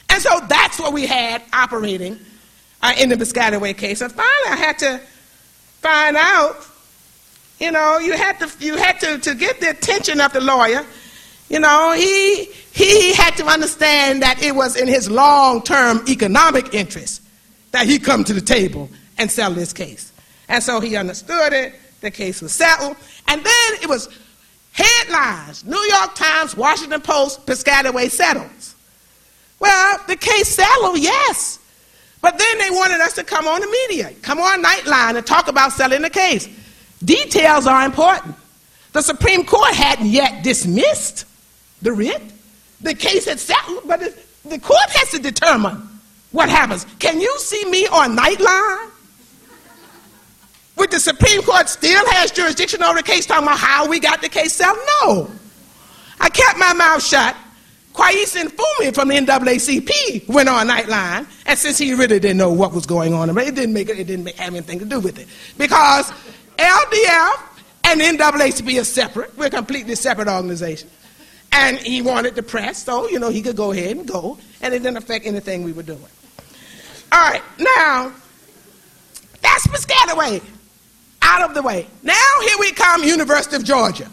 [0.09, 2.19] And so that's what we had operating
[2.81, 4.01] uh, in the Piscataway case.
[4.01, 4.99] And finally, I had to
[5.79, 6.57] find out,
[7.59, 10.85] you know, you had to, you had to, to get the attention of the lawyer.
[11.47, 17.20] You know, he, he had to understand that it was in his long-term economic interest
[17.71, 20.11] that he come to the table and settle this case.
[20.47, 21.73] And so he understood it.
[22.01, 22.97] The case was settled.
[23.27, 24.09] And then it was
[24.73, 28.75] headlines, New York Times, Washington Post, Piscataway settles.
[29.59, 31.59] Well, the case settled, yes.
[32.21, 35.47] But then they wanted us to come on the media, come on Nightline and talk
[35.47, 36.47] about settling the case.
[37.03, 38.35] Details are important.
[38.93, 41.25] The Supreme Court hadn't yet dismissed
[41.81, 42.21] the writ.
[42.81, 43.99] The case had settled, but
[44.43, 45.87] the court has to determine
[46.31, 46.85] what happens.
[46.99, 48.89] Can you see me on Nightline?
[50.77, 54.21] With the Supreme Court still has jurisdiction over the case, talking about how we got
[54.21, 54.79] the case settled?
[55.03, 55.29] No.
[56.19, 57.35] I kept my mouth shut
[57.93, 62.73] Kweisi Mfume from the NAACP went on Nightline, and since he really didn't know what
[62.73, 65.27] was going on, it didn't make it, it didn't have anything to do with it
[65.57, 66.11] because
[66.57, 67.41] LDF
[67.85, 69.37] and NAACP are separate.
[69.37, 70.91] We're completely separate organizations,
[71.51, 74.73] and he wanted the press, so you know he could go ahead and go, and
[74.73, 75.99] it didn't affect anything we were doing.
[77.11, 78.13] All right, now
[79.41, 80.41] that's Piscataway away
[81.21, 81.87] out of the way.
[82.03, 84.09] Now here we come, University of Georgia.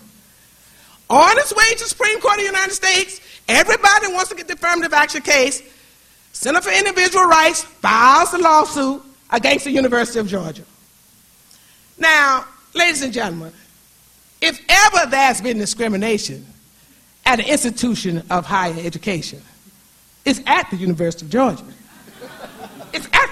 [1.10, 4.54] On its way to Supreme Court of the United States, Everybody wants to get the
[4.54, 5.62] affirmative action case.
[6.32, 10.62] Center for Individual Rights files a lawsuit against the University of Georgia.
[11.98, 13.52] Now, ladies and gentlemen,
[14.42, 16.46] if ever there's been discrimination
[17.24, 19.42] at an institution of higher education,
[20.26, 21.64] it's at the University of Georgia.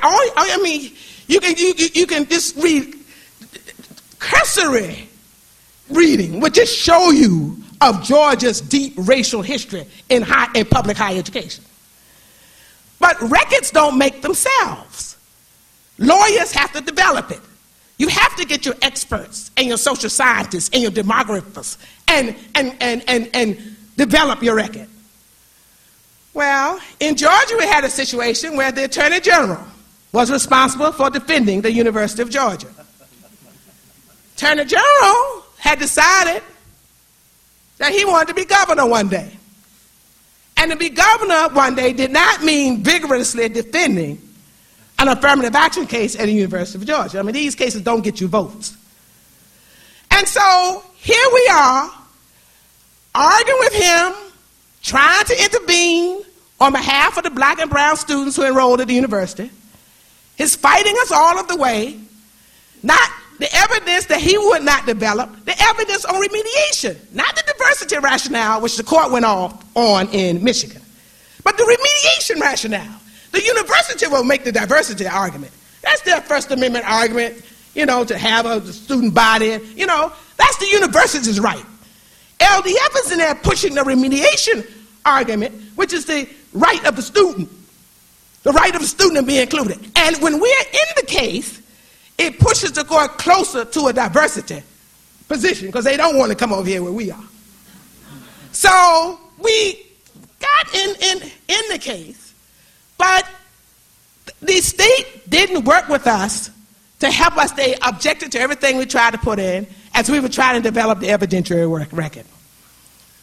[0.07, 0.92] All, I mean,
[1.27, 2.95] you can, you, you can just read
[4.19, 5.09] cursory
[5.88, 11.19] reading would just show you of Georgia's deep racial history in, high, in public higher
[11.19, 11.64] education.
[12.99, 15.16] But records don't make themselves.
[15.99, 17.40] Lawyers have to develop it.
[17.99, 22.77] You have to get your experts and your social scientists and your demographers and, and,
[22.81, 24.88] and, and, and develop your record.
[26.35, 29.64] Well, in Georgia, we had a situation where the Attorney General
[30.17, 32.69] was responsible for defending the University of Georgia.
[34.35, 36.43] Attorney General had decided
[37.77, 39.31] that he wanted to be governor one day.
[40.57, 44.19] And to be governor one day did not mean vigorously defending
[44.99, 47.19] an affirmative action case at the University of Georgia.
[47.19, 48.75] I mean, these cases don't get you votes.
[50.13, 51.91] And so here we are,
[53.15, 54.15] arguing with him,
[54.83, 56.23] trying to intervene
[56.59, 59.51] on behalf of the black and brown students who enrolled at the university.
[60.37, 61.99] He's fighting us all of the way,
[62.83, 67.99] not the evidence that he would not develop, the evidence on remediation, not the diversity
[67.99, 70.83] rationale, which the court went off on in Michigan,
[71.44, 73.01] but the remediation rationale.
[73.33, 75.53] The university will make the diversity argument.
[75.83, 77.42] That's their First Amendment argument,
[77.75, 79.59] you know, to have a student body.
[79.75, 81.64] You know, that's the university's right.
[82.38, 84.68] LDF is in there pushing the remediation
[85.05, 87.51] argument, which is the right of the student,
[88.47, 89.77] the right of the student to be included.
[89.97, 91.61] And when we're in the case,
[92.17, 94.63] it pushes the court closer to a diversity
[95.27, 97.25] position because they don't want to come over here where we are.
[98.53, 99.85] So we
[100.39, 102.35] got in, in, in the case,
[102.97, 103.29] but
[104.41, 106.53] the state didn't work with us
[107.01, 110.29] to help us They objected to everything we tried to put in as we were
[110.29, 112.27] trying to develop the evidentiary record.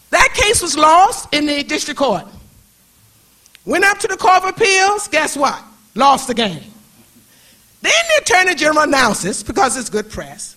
[0.10, 2.26] That case was lost in the district court.
[3.65, 5.62] Went up to the Court of Appeals, guess what?
[5.95, 6.63] Lost the game.
[7.82, 10.56] Then the Attorney General announces, because it's good press,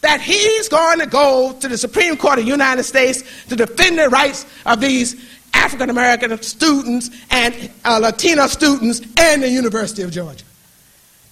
[0.00, 3.98] that he's going to go to the Supreme Court of the United States to defend
[3.98, 10.10] the rights of these African American students and uh, Latino students and the University of
[10.10, 10.44] Georgia.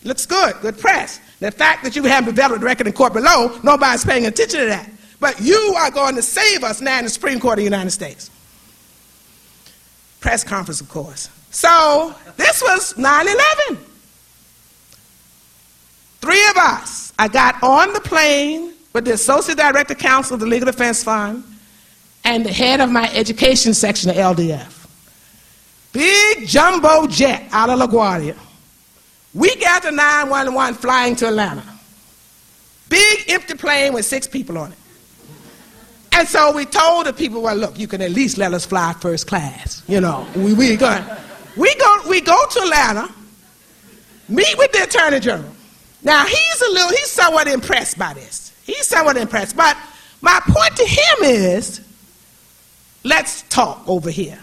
[0.05, 1.21] Looks good, good press.
[1.41, 4.67] The fact that you haven't developed the record in court below, nobody's paying attention to
[4.67, 4.91] that.
[5.21, 7.91] But you are going to save us now in the Supreme Court of the United
[7.91, 8.31] States.
[10.21, 11.31] Press conference, of course.
[11.51, 13.27] So this was 9
[13.69, 13.85] 11.
[16.21, 17.13] Three of us.
[17.19, 21.45] I got on the plane with the Associate Director Counsel of the Legal Defense Fund
[22.25, 24.73] and the head of my education section of LDF.
[25.93, 28.37] Big jumbo jet out of LaGuardia.
[29.33, 31.63] We got the 911 flying to Atlanta.
[32.89, 34.79] Big empty plane with six people on it.
[36.17, 38.95] And so we told the people, well, look, you can at least let us fly
[38.95, 39.83] first class.
[39.87, 43.15] You know, we, we, we, go, we go to Atlanta
[44.27, 45.53] meet with the Attorney General.
[46.03, 48.59] Now, he's a little, he's somewhat impressed by this.
[48.65, 49.59] He's somewhat impressed.
[49.59, 49.77] But
[50.23, 51.83] my point to him is
[53.05, 54.39] let's talk over here.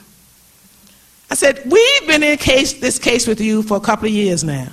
[1.31, 4.43] I said, We've been in case, this case with you for a couple of years
[4.43, 4.69] now.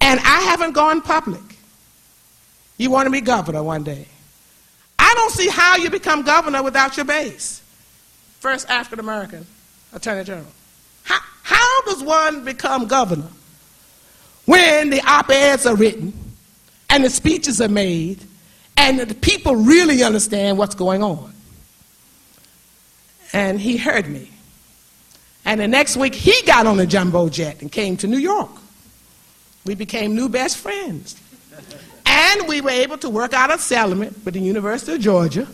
[0.00, 1.58] And I haven't gone public.
[2.78, 4.08] You want to be governor one day.
[4.98, 7.62] I don't see how you become governor without your base.
[8.40, 9.46] First African American
[9.92, 10.46] Attorney General.
[11.04, 13.28] How, how does one become governor
[14.44, 16.12] when the op eds are written
[16.90, 18.24] and the speeches are made
[18.76, 21.32] and the people really understand what's going on?
[23.32, 24.30] And he heard me.
[25.44, 28.50] And the next week, he got on a jumbo jet and came to New York.
[29.64, 31.16] We became new best friends.
[32.18, 35.46] And we were able to work out a settlement with the University of Georgia.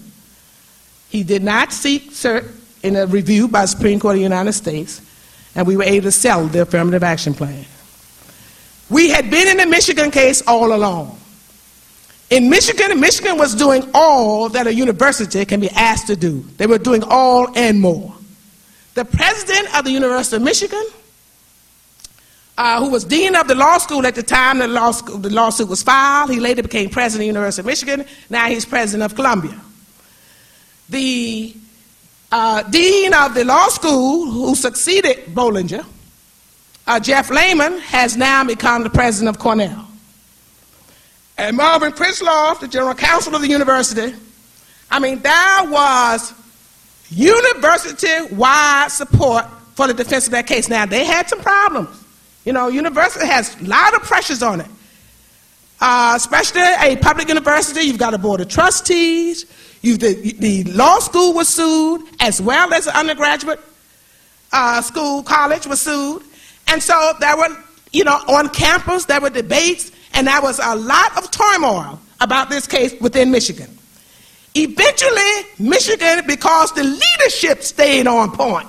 [1.11, 2.51] He did not seek cert
[2.83, 5.03] in a review by the Supreme Court of the United States,
[5.55, 7.67] and we were able to settle the affirmative action plan.
[8.89, 11.19] We had been in the Michigan case all along.
[12.31, 16.41] In Michigan, Michigan was doing all that a university can be asked to do.
[16.57, 18.15] They were doing all and more.
[18.95, 20.85] The president of the University of Michigan,
[22.57, 25.31] uh, who was dean of the law school at the time the, law school, the
[25.31, 28.07] lawsuit was filed, he later became president of the University of Michigan.
[28.31, 29.61] Now he's president of Columbia.
[30.89, 31.55] The
[32.31, 35.85] uh, dean of the law school who succeeded Bollinger,
[36.87, 39.89] uh, Jeff Lehman, has now become the president of Cornell.
[41.37, 44.15] And Marvin Krislov, the general counsel of the university,
[44.91, 46.33] I mean, there was
[47.11, 50.69] university wide support for the defense of that case.
[50.69, 52.04] Now, they had some problems.
[52.45, 54.67] You know, university has a lot of pressures on it.
[55.81, 59.47] Uh, especially a public university, you've got a board of trustees.
[59.83, 63.61] You, the, the law school was sued, as well as the undergraduate
[64.53, 66.23] uh, school, college was sued.
[66.69, 67.55] And so there were,
[67.93, 72.49] you know, on campus, there were debates, and there was a lot of turmoil about
[72.49, 73.69] this case within Michigan.
[74.55, 78.69] Eventually, Michigan, because the leadership stayed on point,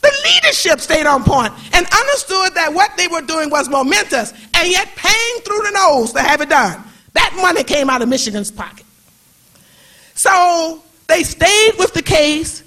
[0.00, 4.68] the leadership stayed on point and understood that what they were doing was momentous and
[4.68, 6.82] yet paying through the nose to have it done.
[7.14, 8.86] That money came out of Michigan's pocket.
[10.14, 12.62] So they stayed with the case.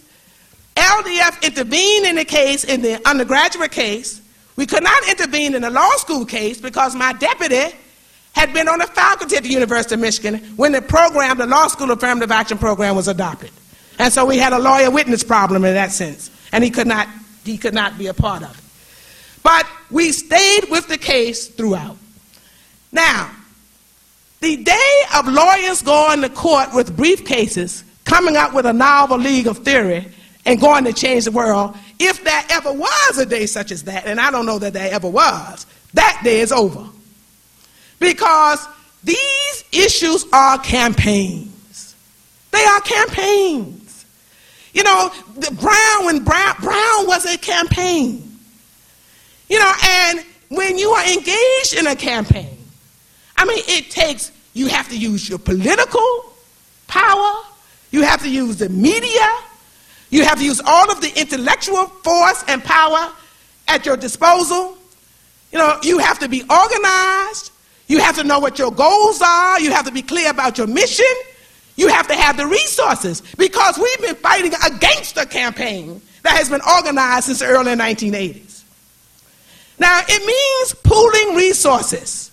[0.76, 4.22] LDF intervened in the case, in the undergraduate case.
[4.56, 7.76] We could not intervene in the law school case because my deputy
[8.34, 11.68] had been on the faculty at the University of Michigan when the program, the law
[11.68, 13.52] school affirmative action program, was adopted.
[14.00, 17.08] And so we had a lawyer witness problem in that sense, and he could not,
[17.44, 18.64] he could not be a part of it.
[19.44, 21.98] But we stayed with the case throughout.
[22.92, 23.32] Now,
[24.42, 29.54] the day of lawyers going to court with briefcases, coming up with a novel legal
[29.54, 30.08] theory,
[30.46, 34.06] and going to change the world, if there ever was a day such as that,
[34.06, 36.88] and I don't know that there ever was, that day is over.
[38.00, 38.68] Because
[39.04, 41.96] these issues are campaigns.
[42.50, 43.81] They are campaigns.
[44.74, 45.12] You know,
[45.60, 48.38] Brown, when Brown, Brown was a campaign.
[49.50, 52.58] You know, and when you are engaged in a campaign,
[53.36, 56.34] I mean, it takes, you have to use your political
[56.88, 57.44] power,
[57.92, 59.28] you have to use the media,
[60.10, 63.12] you have to use all of the intellectual force and power
[63.68, 64.78] at your disposal.
[65.52, 67.52] You know, you have to be organized,
[67.92, 69.60] you have to know what your goals are.
[69.60, 71.14] You have to be clear about your mission.
[71.76, 76.50] You have to have the resources because we've been fighting against a campaign that has
[76.50, 78.64] been organized since the early 1980s.
[79.80, 82.32] Now, it means pooling resources.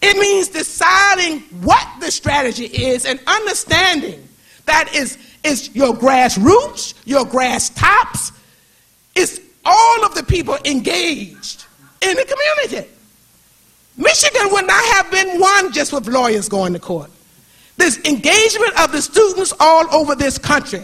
[0.00, 4.26] It means deciding what the strategy is and understanding
[4.64, 8.32] that is, is your grassroots, your grass tops,
[9.14, 11.66] is all of the people engaged
[12.00, 12.90] in the community.
[13.96, 17.10] Michigan would not have been won just with lawyers going to court.
[17.80, 20.82] This engagement of the students all over this country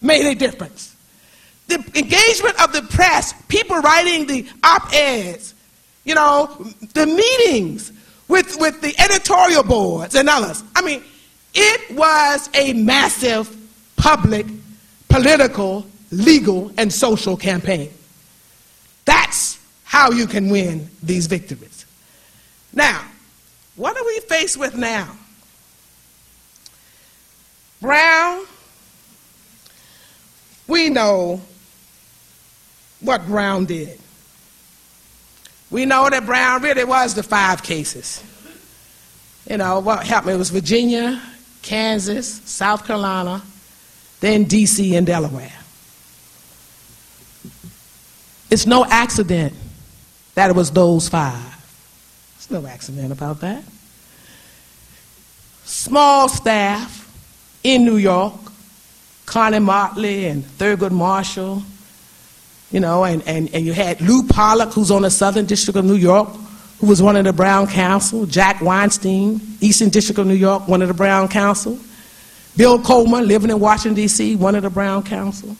[0.00, 0.94] made a difference.
[1.66, 5.56] The engagement of the press, people writing the op eds,
[6.04, 6.46] you know,
[6.94, 7.90] the meetings
[8.28, 10.62] with, with the editorial boards and others.
[10.76, 11.02] I mean,
[11.52, 13.52] it was a massive
[13.96, 14.46] public,
[15.08, 17.90] political, legal, and social campaign.
[19.04, 21.86] That's how you can win these victories.
[22.72, 23.04] Now,
[23.74, 25.16] what are we faced with now?
[27.80, 28.44] Brown,
[30.66, 31.40] we know
[33.00, 33.98] what Brown did.
[35.70, 38.22] We know that Brown really was the five cases.
[39.48, 40.34] You know, what happened?
[40.34, 41.22] It was Virginia,
[41.62, 43.42] Kansas, South Carolina,
[44.20, 44.96] then D.C.
[44.96, 45.52] and Delaware.
[48.50, 49.54] It's no accident
[50.34, 51.46] that it was those five.
[52.36, 53.62] It's no accident about that.
[55.64, 56.99] Small staff
[57.62, 58.34] in New York,
[59.26, 61.62] Connie Motley and Thurgood Marshall,
[62.70, 65.84] you know, and, and, and you had Lou Pollak, who's on the Southern District of
[65.84, 66.28] New York,
[66.80, 70.80] who was one of the Brown counsel, Jack Weinstein, Eastern District of New York, one
[70.80, 71.78] of the Brown counsel,
[72.56, 75.56] Bill Coleman, living in Washington, D.C., one of the Brown counsel,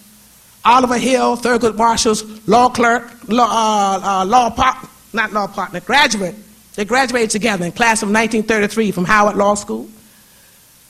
[0.64, 6.34] Oliver Hill, Thurgood Marshall's law clerk, law, uh, uh, law part, not law partner, graduate.
[6.76, 9.88] They graduated together in class of 1933 from Howard Law School.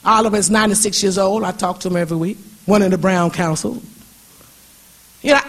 [0.05, 1.45] Oliver is 96 years old.
[1.45, 2.39] I talk to him every week.
[2.67, 3.83] One of the Brown counsel.
[5.23, 5.41] You know,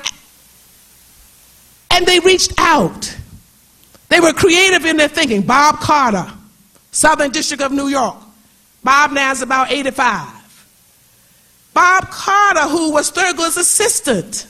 [1.91, 3.17] and they reached out.
[4.09, 5.41] They were creative in their thinking.
[5.43, 6.29] Bob Carter,
[6.91, 8.17] Southern District of New York.
[8.83, 10.39] Bob now is about 85.
[11.73, 14.47] Bob Carter, who was Thurgood's assistant,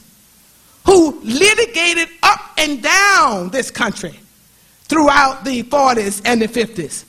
[0.86, 4.20] who litigated up and down this country
[4.86, 7.06] throughout the 40s and the 50s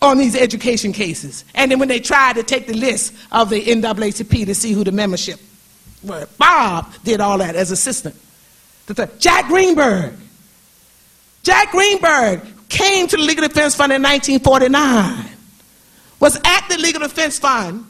[0.00, 1.44] on these education cases.
[1.54, 4.84] And then when they tried to take the list of the NAACP to see who
[4.84, 5.40] the membership
[6.02, 8.14] were, Bob did all that as assistant.
[9.18, 10.14] Jack Greenberg.
[11.42, 15.30] Jack Greenberg came to the Legal Defense Fund in 1949,
[16.20, 17.84] was at the Legal Defense Fund,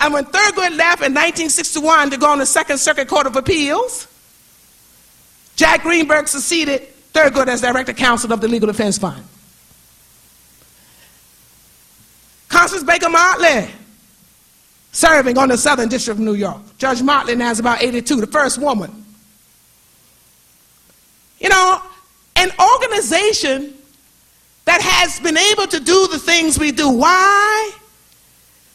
[0.00, 4.06] and when Thurgood left in 1961 to go on the Second Circuit Court of Appeals,
[5.56, 9.22] Jack Greenberg succeeded Thurgood as Director Counsel of the Legal Defense Fund.
[12.50, 13.70] Constance Baker Motley,
[14.92, 16.60] serving on the Southern District of New York.
[16.76, 19.04] Judge Motley now is about 82, the first woman.
[21.38, 21.80] You know,
[22.36, 23.74] an organization
[24.66, 26.90] that has been able to do the things we do.
[26.90, 27.70] Why?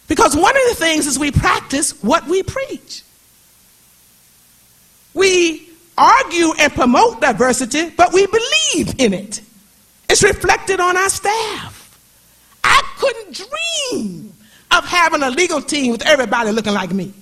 [0.08, 3.04] Because one of the things is we practice what we preach.
[5.14, 9.42] We argue and promote diversity, but we believe in it.
[10.10, 11.75] It's reflected on our staff.
[12.66, 13.48] I couldn't
[13.92, 14.34] dream
[14.72, 17.14] of having a legal team with everybody looking like me.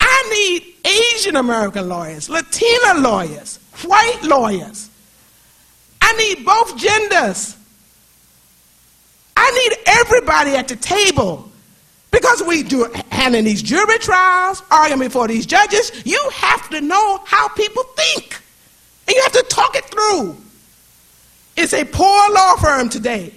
[0.00, 4.88] I need Asian American lawyers, Latina lawyers, white lawyers.
[6.00, 7.56] I need both genders.
[9.36, 11.50] I need everybody at the table
[12.12, 15.90] because we do handling these jury trials, arguing before these judges.
[16.04, 18.40] You have to know how people think,
[19.08, 20.36] and you have to talk it through.
[21.56, 23.32] It's a poor law firm today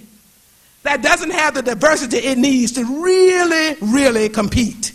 [0.82, 4.92] that doesn't have the diversity it needs to really, really compete.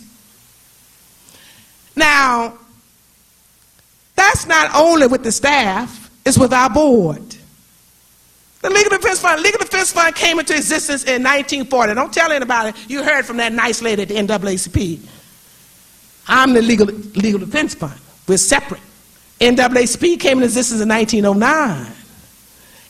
[1.94, 2.58] Now,
[4.16, 7.22] that's not only with the staff, it's with our board.
[8.62, 11.94] The Legal Defense Fund, Legal Defense Fund came into existence in 1940.
[11.94, 15.00] Don't tell anybody you heard from that nice lady at the NAACP.
[16.28, 17.98] I'm the Legal, Legal Defense Fund.
[18.28, 18.80] We're separate.
[19.40, 21.92] NAACP came into existence in 1909.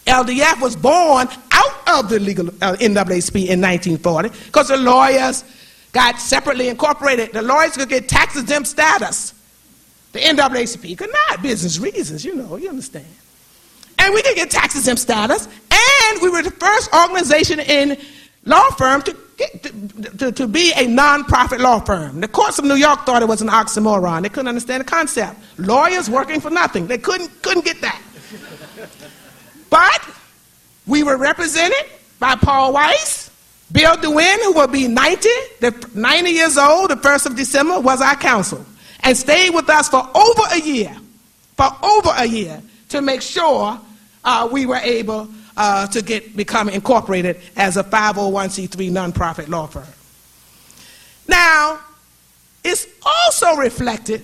[0.06, 5.44] LDF was born out of the legal uh, NAACP in 1940 because the lawyers
[5.92, 7.32] got separately incorporated.
[7.32, 9.34] The lawyers could get tax exempt status.
[10.12, 13.06] The NAACP could not, business reasons, you know, you understand.
[13.98, 17.96] And we could get tax exempt status, and we were the first organization in
[18.44, 19.70] law firm to, get, to,
[20.18, 22.20] to, to be a nonprofit law firm.
[22.20, 24.22] The courts of New York thought it was an oxymoron.
[24.22, 25.38] They couldn't understand the concept.
[25.58, 26.88] Lawyers working for nothing.
[26.88, 28.02] They couldn't, couldn't get that.
[29.72, 30.06] But
[30.86, 31.86] we were represented
[32.20, 33.30] by Paul Weiss,
[33.72, 35.28] Bill DeWin, who will be 90,
[35.60, 38.66] the 90 years old, the 1st of December, was our counsel,
[39.00, 40.94] and stayed with us for over a year,
[41.56, 42.60] for over a year,
[42.90, 43.80] to make sure
[44.24, 49.86] uh, we were able uh, to get become incorporated as a 501c3 nonprofit law firm.
[51.26, 51.80] Now,
[52.62, 54.20] it's also reflected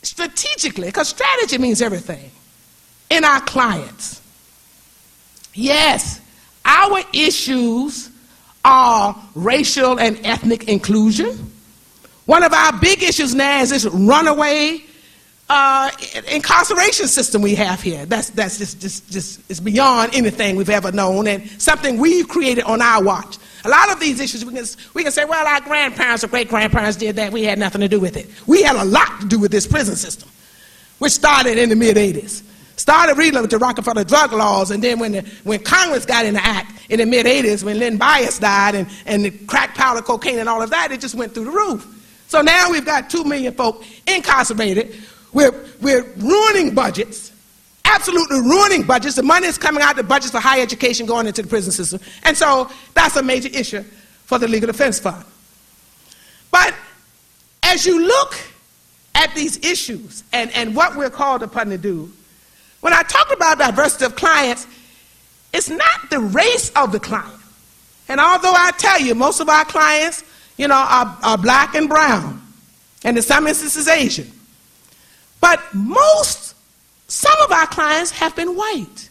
[0.00, 2.30] strategically, because strategy means everything
[3.14, 4.20] in our clients.
[5.54, 6.20] Yes,
[6.64, 8.10] our issues
[8.64, 11.52] are racial and ethnic inclusion.
[12.26, 14.82] One of our big issues now is this runaway
[15.48, 15.90] uh,
[16.32, 18.06] incarceration system we have here.
[18.06, 22.64] That's, that's just, just, just it's beyond anything we've ever known and something we've created
[22.64, 23.36] on our watch.
[23.64, 26.48] A lot of these issues, we can, we can say, well, our grandparents or great
[26.48, 27.32] grandparents did that.
[27.32, 28.28] We had nothing to do with it.
[28.46, 30.28] We had a lot to do with this prison system,
[30.98, 32.42] which started in the mid 80s.
[32.76, 36.44] Started reading the Rockefeller drug laws, and then when, the, when Congress got in the
[36.44, 40.38] act in the mid 80s, when Len Bias died and, and the crack powder, cocaine,
[40.38, 41.86] and all of that, it just went through the roof.
[42.28, 44.96] So now we've got 2 million folk incarcerated.
[45.32, 47.32] We're, we're ruining budgets,
[47.84, 49.14] absolutely ruining budgets.
[49.14, 51.70] The money is coming out of the budgets for higher education going into the prison
[51.70, 52.00] system.
[52.24, 53.82] And so that's a major issue
[54.24, 55.24] for the Legal Defense Fund.
[56.50, 56.74] But
[57.62, 58.34] as you look
[59.14, 62.12] at these issues and, and what we're called upon to do,
[62.84, 64.66] When I talk about diversity of clients,
[65.54, 67.40] it's not the race of the client.
[68.10, 70.22] And although I tell you, most of our clients,
[70.58, 72.42] you know, are, are black and brown,
[73.02, 74.30] and in some instances Asian.
[75.40, 76.54] But most,
[77.08, 79.08] some of our clients have been white.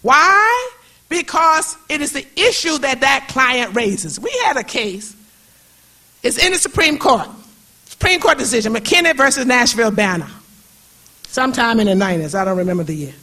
[0.00, 0.70] Why?
[1.10, 4.18] Because it is the issue that that client raises.
[4.18, 5.14] We had a case,
[6.22, 7.28] it's in the Supreme Court,
[7.84, 10.30] Supreme Court decision, McKinney versus Nashville Banner,
[11.28, 13.14] sometime in the 90s, I don't remember the year.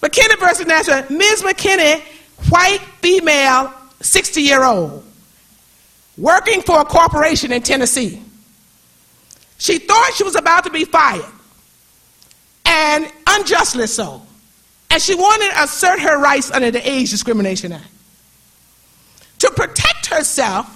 [0.00, 1.42] McKinney versus Nashville, Ms.
[1.42, 2.00] McKinney,
[2.48, 5.04] white female, 60 year old,
[6.16, 8.22] working for a corporation in Tennessee.
[9.58, 11.24] She thought she was about to be fired,
[12.64, 14.22] and unjustly so.
[14.90, 17.86] And she wanted to assert her rights under the Age Discrimination Act.
[19.40, 20.66] To protect herself,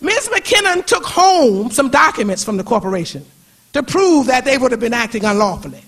[0.00, 0.30] Ms.
[0.32, 3.26] McKennon took home some documents from the corporation
[3.72, 5.82] to prove that they would have been acting unlawfully.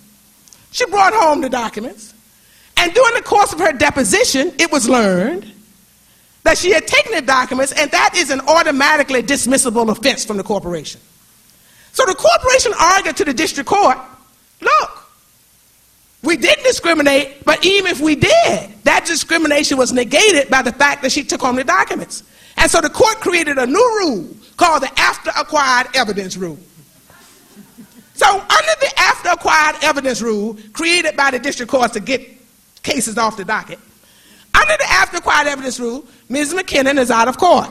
[0.70, 2.14] She brought home the documents,
[2.76, 5.50] and during the course of her deposition, it was learned
[6.44, 10.42] that she had taken the documents, and that is an automatically dismissible offense from the
[10.42, 11.00] corporation.
[11.92, 13.98] So the corporation argued to the district court
[14.60, 15.02] look,
[16.22, 21.02] we didn't discriminate, but even if we did, that discrimination was negated by the fact
[21.02, 22.22] that she took home the documents.
[22.56, 26.58] And so the court created a new rule called the after acquired evidence rule.
[28.22, 32.20] So, under the after acquired evidence rule created by the district courts to get
[32.84, 33.80] cases off the docket,
[34.54, 36.54] under the after acquired evidence rule, Ms.
[36.54, 37.68] McKennon is out of court.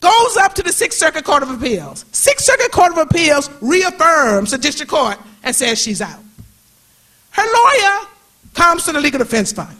[0.00, 2.04] Goes up to the Sixth Circuit Court of Appeals.
[2.10, 6.20] Sixth Circuit Court of Appeals reaffirms the district court and says she's out.
[7.30, 8.08] Her lawyer
[8.54, 9.76] comes to the Legal Defense Fund.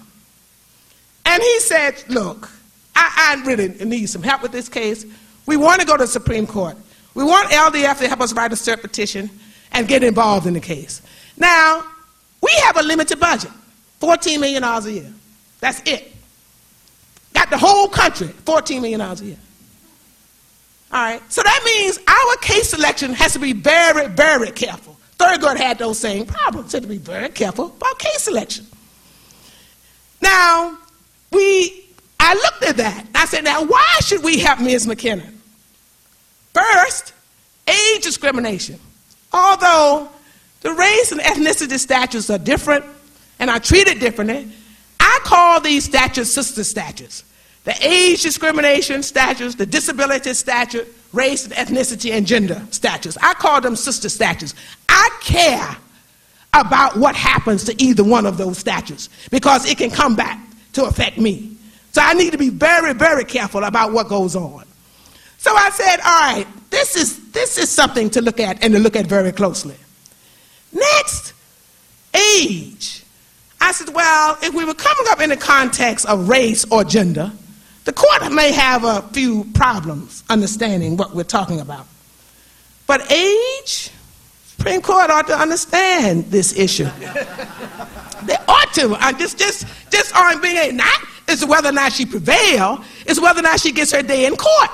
[1.27, 2.49] And he said, Look,
[2.95, 5.05] I, I really need some help with this case.
[5.47, 6.77] We want to go to the Supreme Court.
[7.19, 9.29] We want LDF to help us write a cert petition
[9.73, 11.03] and get involved in the case.
[11.37, 11.85] Now,
[12.41, 13.51] we have a limited budget
[14.01, 15.13] $14 million a year.
[15.59, 16.13] That's it.
[17.35, 19.37] Got the whole country, $14 million a year.
[20.93, 24.97] All right, so that means our case selection has to be very, very careful.
[25.19, 26.71] Thurgood had those same problems.
[26.71, 28.65] Had to be very careful about case selection.
[30.23, 30.79] Now,
[31.33, 31.85] we,
[32.21, 33.07] I looked at that.
[33.13, 34.87] I said, now why should we help Ms.
[34.87, 35.35] McKennon?
[36.59, 37.13] First,
[37.69, 38.81] age discrimination.
[39.33, 40.09] Although
[40.61, 42.85] the race and ethnicity statutes are different
[43.39, 44.49] and are treated differently,
[44.99, 47.25] I call these statutes sister statutes.
[47.65, 53.17] The age discrimination statutes, the disability statute, race and ethnicity and gender statutes.
[53.23, 54.55] I call them sister statutes.
[54.89, 55.77] I care
[56.55, 60.41] about what happens to either one of those statutes because it can come back
[60.73, 61.57] to affect me.
[61.93, 64.68] So I need to be very, very careful about what goes on.
[65.39, 68.81] So I said, all right, this is, this is something to look at and to
[68.81, 69.77] look at very closely.
[70.73, 71.33] Next,
[72.13, 73.05] age.
[73.61, 77.33] I said, well, if we were coming up in the context of race or gender,
[77.85, 81.87] the court may have a few problems understanding what we're talking about.
[82.87, 83.91] But age,
[84.45, 86.85] Supreme Court ought to understand this issue.
[88.25, 88.97] they ought to.
[88.99, 93.41] I just, just, just aren't being not is whether or not she prevail, is whether
[93.41, 94.71] or not she gets her day in court.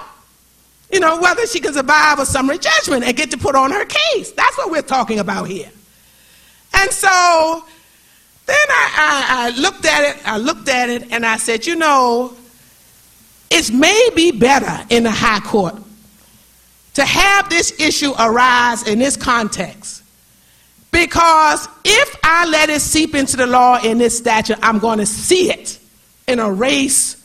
[0.95, 3.85] You know, whether she can survive a summary judgment and get to put on her
[3.85, 4.31] case.
[4.31, 5.69] That's what we're talking about here.
[6.73, 7.65] And so
[8.47, 11.75] then I, I, I looked at it, I looked at it, and I said, you
[11.75, 12.33] know,
[13.51, 15.75] it's maybe better in the high court
[16.95, 20.05] to have this issue arise in this context.
[20.93, 25.07] Because if I let it seep into the law in this statute, I'm going to
[25.07, 25.81] see it
[26.29, 27.21] in a race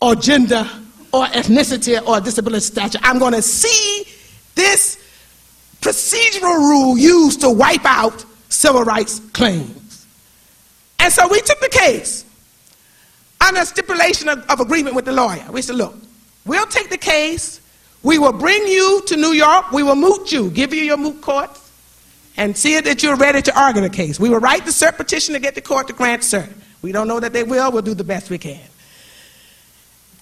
[0.00, 0.66] or gender
[1.12, 3.00] or ethnicity or disability statute.
[3.04, 4.04] I'm going to see
[4.54, 4.98] this
[5.80, 10.06] procedural rule used to wipe out civil rights claims.
[11.00, 12.24] And so we took the case
[13.46, 15.44] under stipulation of, of agreement with the lawyer.
[15.50, 15.96] We said, look,
[16.46, 17.60] we'll take the case.
[18.02, 19.72] We will bring you to New York.
[19.72, 21.50] We will moot you, give you your moot court,
[22.36, 24.18] and see that you're ready to argue the case.
[24.18, 26.52] We will write the cert petition to get the court to grant cert.
[26.82, 27.70] We don't know that they will.
[27.70, 28.60] We'll do the best we can.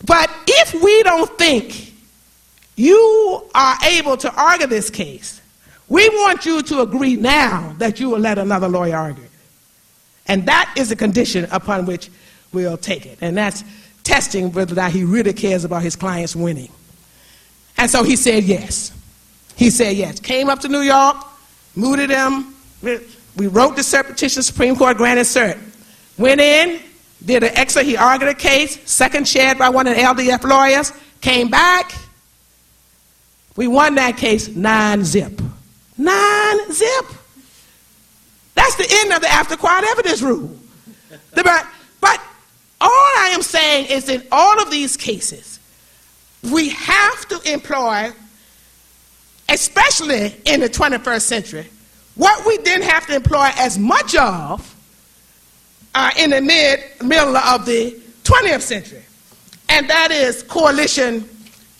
[0.04, 1.92] But if we don't think
[2.76, 5.40] you are able to argue this case,
[5.88, 9.24] we want you to agree now that you will let another lawyer argue.
[10.26, 12.08] And that is a condition upon which
[12.52, 13.18] we'll take it.
[13.20, 13.64] And that's
[14.04, 16.70] testing whether or not he really cares about his clients winning.
[17.76, 18.92] And so he said yes.
[19.56, 20.20] He said yes.
[20.20, 21.16] Came up to New York,
[21.74, 22.54] mooted him.
[22.82, 25.58] We wrote the cert petition, Supreme Court granted cert.
[26.16, 26.80] Went in,
[27.24, 30.92] did an extra, he argued a case, second chaired by one of the LDF lawyers,
[31.20, 31.92] came back.
[33.56, 35.40] We won that case nine zip.
[35.98, 37.06] Nine zip.
[38.54, 40.50] That's the end of the after acquired evidence rule.
[41.32, 41.42] The,
[42.00, 42.20] but
[42.80, 45.60] all I am saying is in all of these cases,
[46.50, 48.12] we have to employ,
[49.48, 51.66] especially in the 21st century,
[52.14, 54.74] what we didn't have to employ as much of
[55.94, 59.02] uh, in the mid middle of the 20th century,
[59.68, 61.28] and that is coalition,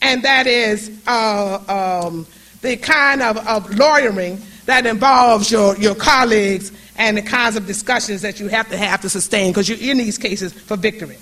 [0.03, 2.27] and that is uh, um,
[2.63, 8.23] the kind of, of lawyering that involves your, your colleagues and the kinds of discussions
[8.23, 11.17] that you have to have to sustain because you're in these cases for victory.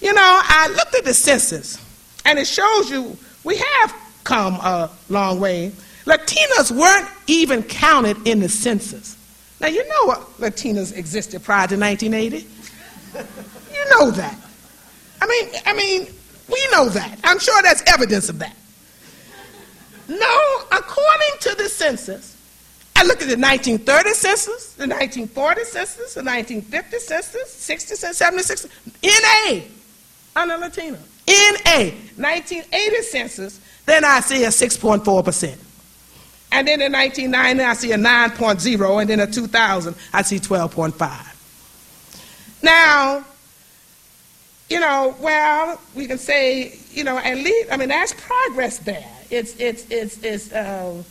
[0.00, 1.78] You know, I looked at the census,
[2.24, 5.72] and it shows you we have come a long way.
[6.06, 9.16] Latinas weren't even counted in the census.
[9.60, 12.46] Now, you know what Latinas existed prior to 1980.
[13.72, 14.36] You know that.
[15.20, 16.06] I mean, I mean,
[16.50, 17.18] we know that.
[17.24, 18.56] I'm sure there's evidence of that.
[20.08, 22.36] No, according to the census,
[22.96, 28.42] I looked at the 1930 census, the 1940 census, the 1950 census, 60 census, 70
[28.42, 28.70] census,
[29.02, 29.60] NA,
[30.36, 30.98] under Latino.
[31.28, 35.58] NA, 1980 census, then I see a 6.4%.
[36.52, 41.36] And then in 1990, I see a 9.0, and then in 2000, I see 12.5.
[42.62, 43.24] Now,
[44.68, 49.10] you know, well, we can say, you know, at least, I mean, that's progress there.
[49.30, 51.02] It's, it's, it's, it's, uh,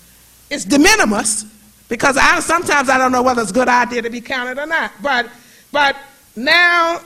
[0.50, 1.46] it's de minimis,
[1.88, 4.66] because I, sometimes I don't know whether it's a good idea to be counted or
[4.66, 4.92] not.
[5.02, 5.30] But,
[5.72, 5.96] but
[6.36, 7.02] now,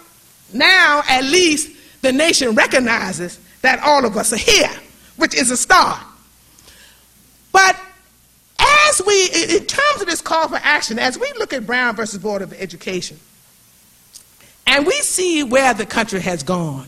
[0.53, 1.71] now, at least,
[2.01, 4.69] the nation recognizes that all of us are here,
[5.17, 5.99] which is a start.
[7.51, 7.79] But
[8.89, 9.25] as we,
[9.55, 12.53] in terms of this call for action, as we look at Brown versus Board of
[12.53, 13.19] Education,
[14.65, 16.88] and we see where the country has gone,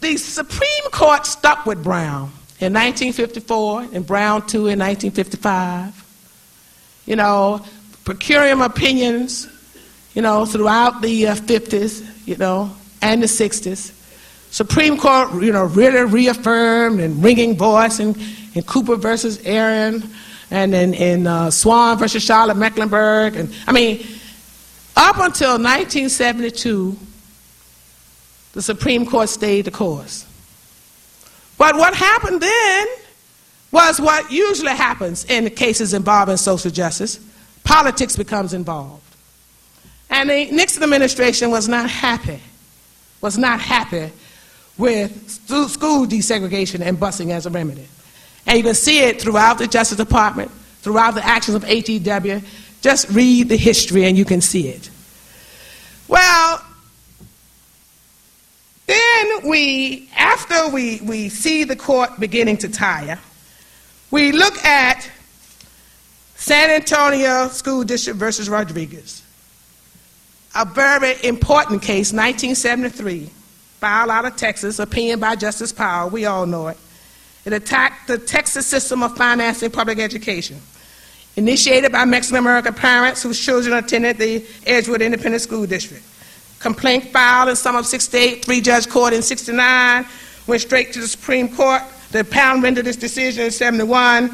[0.00, 6.06] the Supreme Court stuck with Brown in 1954 and Brown II in 1955.
[7.06, 7.64] You know,
[8.04, 8.14] per
[8.62, 9.48] opinions,
[10.14, 12.70] you know, throughout the uh, 50s, you know,
[13.02, 13.96] and the 60s.
[14.50, 18.14] Supreme Court, you know, really reaffirmed and ringing voice in,
[18.54, 20.08] in Cooper versus Aaron
[20.50, 23.36] and in, in uh, Swann versus Charlotte Mecklenburg.
[23.36, 24.06] And I mean,
[24.96, 26.96] up until 1972,
[28.52, 30.26] the Supreme Court stayed the course.
[31.56, 32.86] But what happened then
[33.70, 37.20] was what usually happens in cases involving social justice
[37.62, 39.04] politics becomes involved.
[40.08, 42.40] And the Nixon administration was not happy,
[43.20, 44.10] was not happy
[44.76, 47.86] with school desegregation and busing as a remedy.
[48.46, 52.42] And you can see it throughout the Justice Department, throughout the actions of HEW.
[52.80, 54.90] Just read the history and you can see it.
[56.08, 56.64] Well,
[58.86, 63.18] then we, after we, we see the court beginning to tire,
[64.10, 65.08] we look at
[66.34, 69.22] San Antonio School District versus Rodriguez.
[70.56, 73.30] A very important case, 1973
[73.78, 76.76] filed out of Texas, opinion by Justice Powell, we all know it.
[77.50, 80.60] It attacked the Texas system of financing public education.
[81.34, 86.04] Initiated by Mexican American parents whose children attended the Edgewood Independent School District.
[86.60, 90.06] Complaint filed in summer of 68, three judge court in 69,
[90.46, 91.82] went straight to the Supreme Court.
[92.12, 94.30] The panel rendered its decision in 71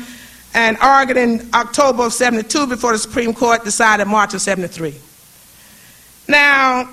[0.52, 4.94] and argued in October of 72 before the Supreme Court decided March of 73.
[6.28, 6.88] Now,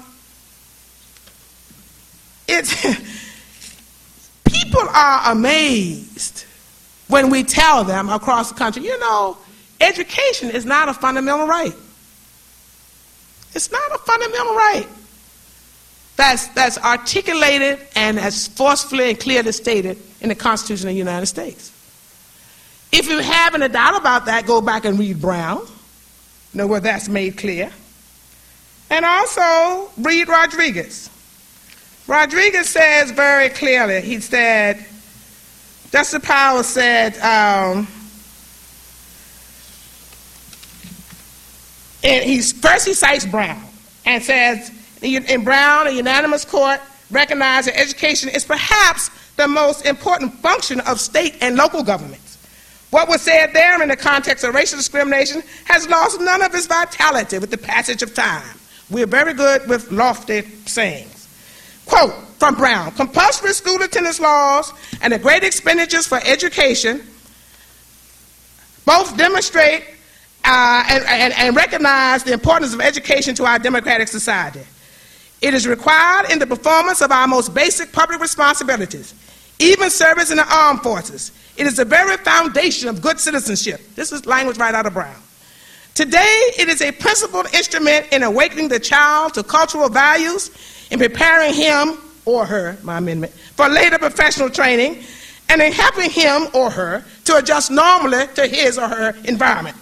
[2.47, 2.85] it's,
[4.93, 6.45] are amazed
[7.07, 9.37] when we tell them across the country, you know,
[9.81, 11.75] education is not a fundamental right.
[13.53, 14.87] It's not a fundamental right
[16.15, 21.25] that's, that's articulated and as forcefully and clearly stated in the Constitution of the United
[21.25, 21.71] States.
[22.91, 25.65] If you have any doubt about that, go back and read Brown,
[26.53, 27.71] know where that's made clear.
[28.91, 31.09] And also read Rodriguez.
[32.07, 34.85] Rodriguez says very clearly, he said,
[35.91, 37.87] Justice Powell said, um,
[42.03, 43.63] and he's, first he cites Brown
[44.05, 46.81] and says, in Brown, a unanimous court
[47.11, 52.37] recognized that education is perhaps the most important function of state and local governments.
[52.89, 56.67] What was said there in the context of racial discrimination has lost none of its
[56.67, 58.57] vitality with the passage of time.
[58.89, 61.12] We're very good with lofty sayings.
[61.85, 67.01] Quote from Brown Compulsory school attendance laws and the great expenditures for education
[68.85, 69.85] both demonstrate
[70.45, 74.61] uh, and, and, and recognize the importance of education to our democratic society.
[75.41, 79.13] It is required in the performance of our most basic public responsibilities.
[79.59, 81.31] even service in the armed forces.
[81.55, 83.81] It is the very foundation of good citizenship.
[83.95, 85.15] This is language right out of Brown.
[85.93, 90.49] Today, it is a principal instrument in awakening the child to cultural values,
[90.93, 95.03] in preparing him or her, my amendment, for later professional training,
[95.49, 99.75] and in helping him or her to adjust normally to his or her environment.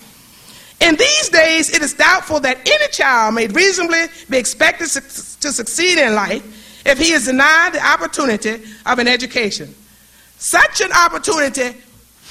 [0.80, 6.00] In these days, it is doubtful that any child may reasonably be expected to succeed
[6.00, 9.76] in life if he is denied the opportunity of an education.
[10.38, 11.78] Such an opportunity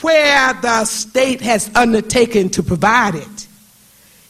[0.00, 3.46] where the state has undertaken to provide it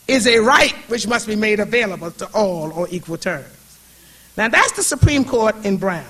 [0.08, 3.46] is a right which must be made available to all on equal terms.
[4.40, 6.06] Now, that's the Supreme Court in Brown.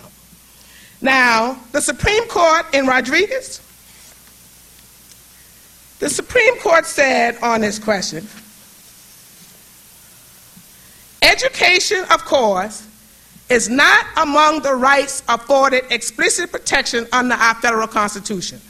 [1.01, 3.61] Now, the Supreme Court in Rodriguez,
[5.99, 8.25] the Supreme Court said on this question
[11.23, 12.87] education, of course,
[13.49, 18.61] is not among the rights afforded explicit protection under our federal Constitution.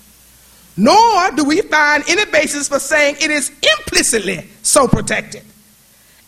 [0.79, 5.45] Nor do we find any basis for saying it is implicitly so protected.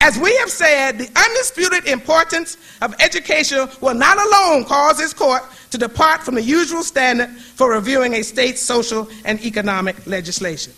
[0.03, 5.45] As we have said, the undisputed importance of education will not alone cause this court
[5.71, 10.73] to depart from the usual standard for reviewing a state's social and economic legislation.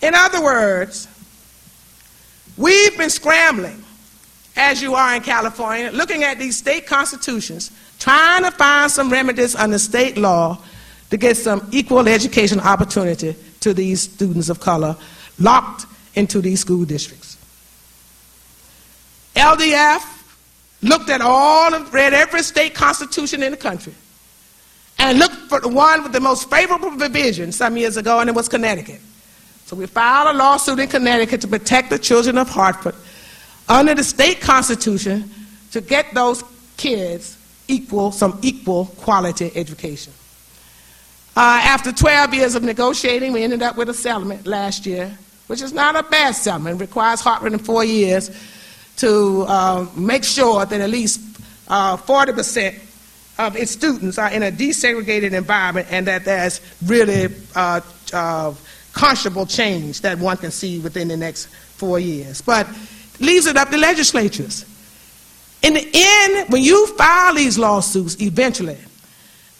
[0.00, 1.06] In other words,
[2.56, 3.84] we've been scrambling,
[4.56, 9.54] as you are in California, looking at these state constitutions, trying to find some remedies
[9.54, 10.58] under state law
[11.10, 14.96] to get some equal education opportunity to these students of color
[15.38, 15.84] locked
[16.14, 17.36] into these school districts.
[19.34, 20.02] LDF
[20.82, 23.94] looked at all, read every state constitution in the country,
[24.98, 28.34] and looked for the one with the most favorable provision some years ago, and it
[28.34, 29.00] was Connecticut.
[29.66, 32.94] So we filed a lawsuit in Connecticut to protect the children of Hartford
[33.68, 35.30] under the state constitution
[35.72, 36.44] to get those
[36.76, 37.36] kids
[37.66, 40.12] equal, some equal quality education.
[41.36, 45.16] Uh, after 12 years of negotiating, we ended up with a settlement last year
[45.46, 46.80] which is not a bad settlement.
[46.80, 48.30] It requires Hartford in four years
[48.96, 51.20] to uh, make sure that at least
[51.68, 52.78] uh, 40%
[53.38, 57.80] of its students are in a desegregated environment and that there's really uh,
[58.12, 58.54] uh,
[58.92, 62.40] conscionable change that one can see within the next four years.
[62.40, 62.68] But
[63.20, 64.64] leaves it up to legislatures.
[65.62, 68.78] In the end, when you file these lawsuits eventually,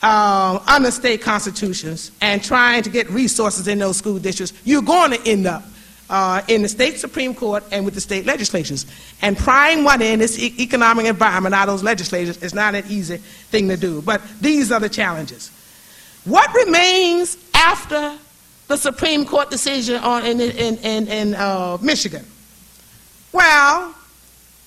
[0.02, 5.12] uh, under state constitutions and trying to get resources in those school districts, you're going
[5.12, 5.64] to end up
[6.10, 8.86] uh, in the state Supreme Court and with the state legislatures.
[9.22, 12.84] And prying one in this e- economic environment out of those legislatures is not an
[12.88, 14.02] easy thing to do.
[14.02, 15.50] But these are the challenges.
[16.24, 18.16] What remains after
[18.68, 22.24] the Supreme Court decision on, in, in, in, in uh, Michigan?
[23.32, 23.94] Well,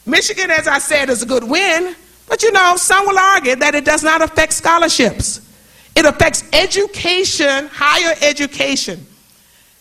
[0.06, 1.96] Michigan, as I said, is a good win,
[2.28, 5.42] but you know, some will argue that it does not affect scholarships.
[5.96, 9.06] It affects education, higher education,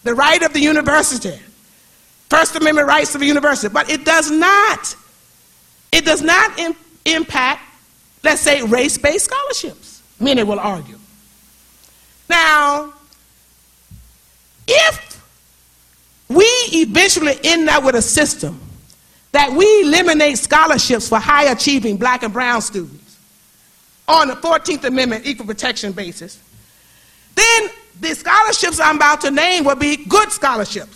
[0.02, 1.38] the right of the university.
[2.28, 4.96] First Amendment rights of a university, but it does not.
[5.92, 7.62] It does not Im- impact,
[8.24, 10.02] let's say, race based scholarships.
[10.18, 10.98] Many will argue.
[12.28, 12.92] Now,
[14.66, 15.24] if
[16.28, 18.60] we eventually end up with a system
[19.32, 23.18] that we eliminate scholarships for high achieving black and brown students
[24.08, 26.40] on the 14th Amendment equal protection basis,
[27.34, 27.68] then
[28.00, 30.95] the scholarships I'm about to name will be good scholarships.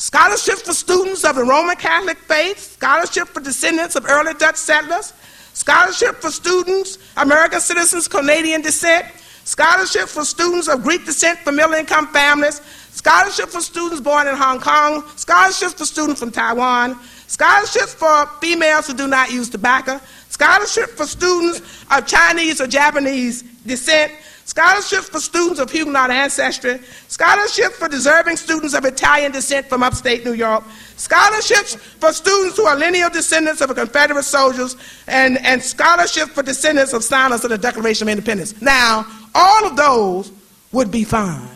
[0.00, 5.12] Scholarships for students of the Roman Catholic faith, scholarship for descendants of early Dutch settlers,
[5.52, 9.04] scholarship for students, American citizens, Canadian descent,
[9.44, 14.34] scholarship for students of Greek descent from middle income families, scholarship for students born in
[14.34, 20.00] Hong Kong, scholarships for students from Taiwan, scholarships for females who do not use tobacco,
[20.30, 24.12] scholarship for students of Chinese or Japanese descent,
[24.50, 30.24] scholarships for students of Huguenot ancestry, scholarships for deserving students of Italian descent from upstate
[30.24, 30.64] New York,
[30.96, 34.76] scholarships for students who are lineal descendants of Confederate soldiers,
[35.06, 38.60] and, and scholarships for descendants of signers of the Declaration of Independence.
[38.60, 40.32] Now, all of those
[40.72, 41.48] would be fine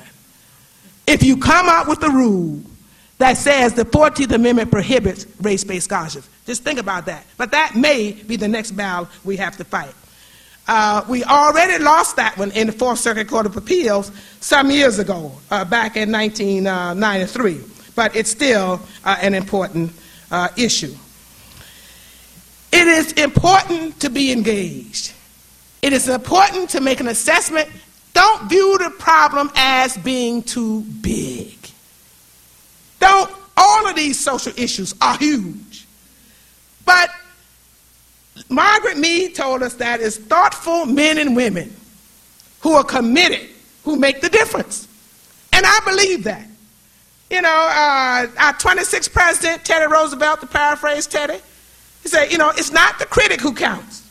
[1.08, 2.62] if you come up with a rule
[3.18, 6.28] that says the 14th Amendment prohibits race based scholarships.
[6.46, 7.26] Just think about that.
[7.38, 9.94] But that may be the next battle we have to fight.
[10.66, 14.10] Uh, we already lost that one in the Fourth Circuit Court of Appeals
[14.40, 17.60] some years ago, uh, back in 1993,
[17.94, 19.92] but it's still uh, an important
[20.30, 20.94] uh, issue.
[22.72, 25.12] It is important to be engaged.
[25.82, 27.68] It is important to make an assessment.
[28.14, 31.58] Don't view the problem as being too big.
[33.00, 35.86] Don't, all of these social issues are huge.
[36.86, 37.10] But
[38.48, 41.74] Margaret Mead told us that it's thoughtful men and women
[42.60, 43.48] who are committed,
[43.84, 44.88] who make the difference.
[45.52, 46.46] And I believe that.
[47.30, 51.38] You know, uh, our 26th president, Teddy Roosevelt, to paraphrase Teddy,
[52.02, 54.02] he said, you know, it's not the critic who counts.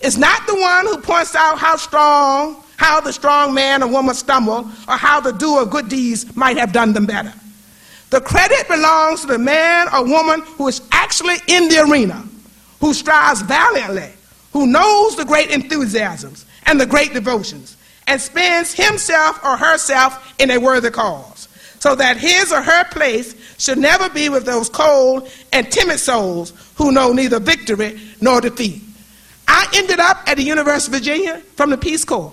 [0.00, 4.14] It's not the one who points out how strong, how the strong man or woman
[4.14, 7.32] stumbled, or how the doer of good deeds might have done them better.
[8.10, 12.24] The credit belongs to the man or woman who is actually in the arena,
[12.80, 14.12] who strives valiantly,
[14.52, 17.76] who knows the great enthusiasms and the great devotions,
[18.06, 21.48] and spends himself or herself in a worthy cause,
[21.80, 26.52] so that his or her place should never be with those cold and timid souls
[26.76, 28.82] who know neither victory nor defeat.
[29.46, 32.32] I ended up at the University of Virginia from the Peace Corps,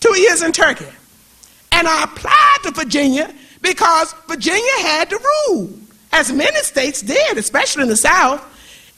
[0.00, 0.86] two years in Turkey.
[1.72, 5.72] And I applied to Virginia because Virginia had the rule,
[6.12, 8.44] as many states did, especially in the South.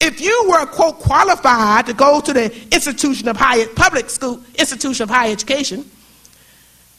[0.00, 5.04] If you were, quote, qualified to go to the institution of higher, public school, institution
[5.04, 5.90] of higher education,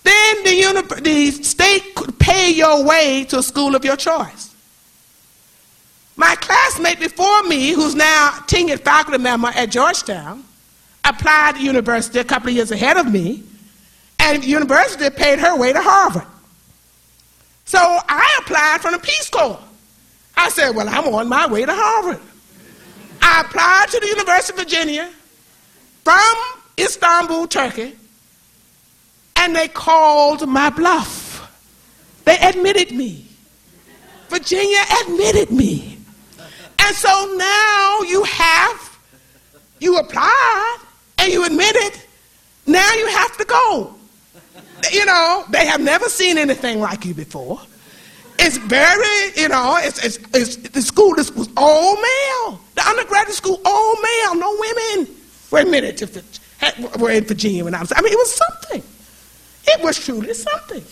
[0.04, 4.56] then the, uni- the state could pay your way to a school of your choice.
[6.16, 10.44] My classmate before me, who's now tenured faculty member at Georgetown,
[11.06, 13.44] applied to university a couple of years ahead of me,
[14.20, 16.26] and university paid her way to Harvard.
[17.66, 19.60] So I applied for the Peace Corps.
[20.36, 22.20] I said, Well, I'm on my way to Harvard.
[23.30, 25.10] I applied to the University of Virginia
[26.06, 26.36] from
[26.80, 27.94] Istanbul, Turkey,
[29.36, 31.52] and they called my bluff.
[32.24, 33.26] They admitted me.
[34.30, 35.98] Virginia admitted me.
[36.80, 38.98] And so now you have,
[39.82, 40.78] you applied
[41.18, 42.00] and you admitted,
[42.66, 43.94] now you have to go.
[44.94, 47.60] You know, they have never seen anything like you before.
[48.40, 52.62] It's very, you know, it's, it's, it's the school this was all male.
[52.76, 55.18] The undergraduate school, all male, no women
[55.52, 58.84] Wait admitted to, were in Virginia when I was, I mean, it was something.
[59.68, 60.84] It was truly something.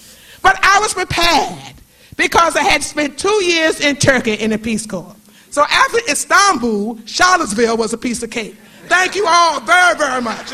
[0.42, 1.76] But I was prepared
[2.16, 5.16] because I had spent two years in Turkey in the Peace Corps.
[5.50, 8.56] So after Istanbul, Charlottesville was a piece of cake.
[8.88, 10.52] Thank you all very, very much.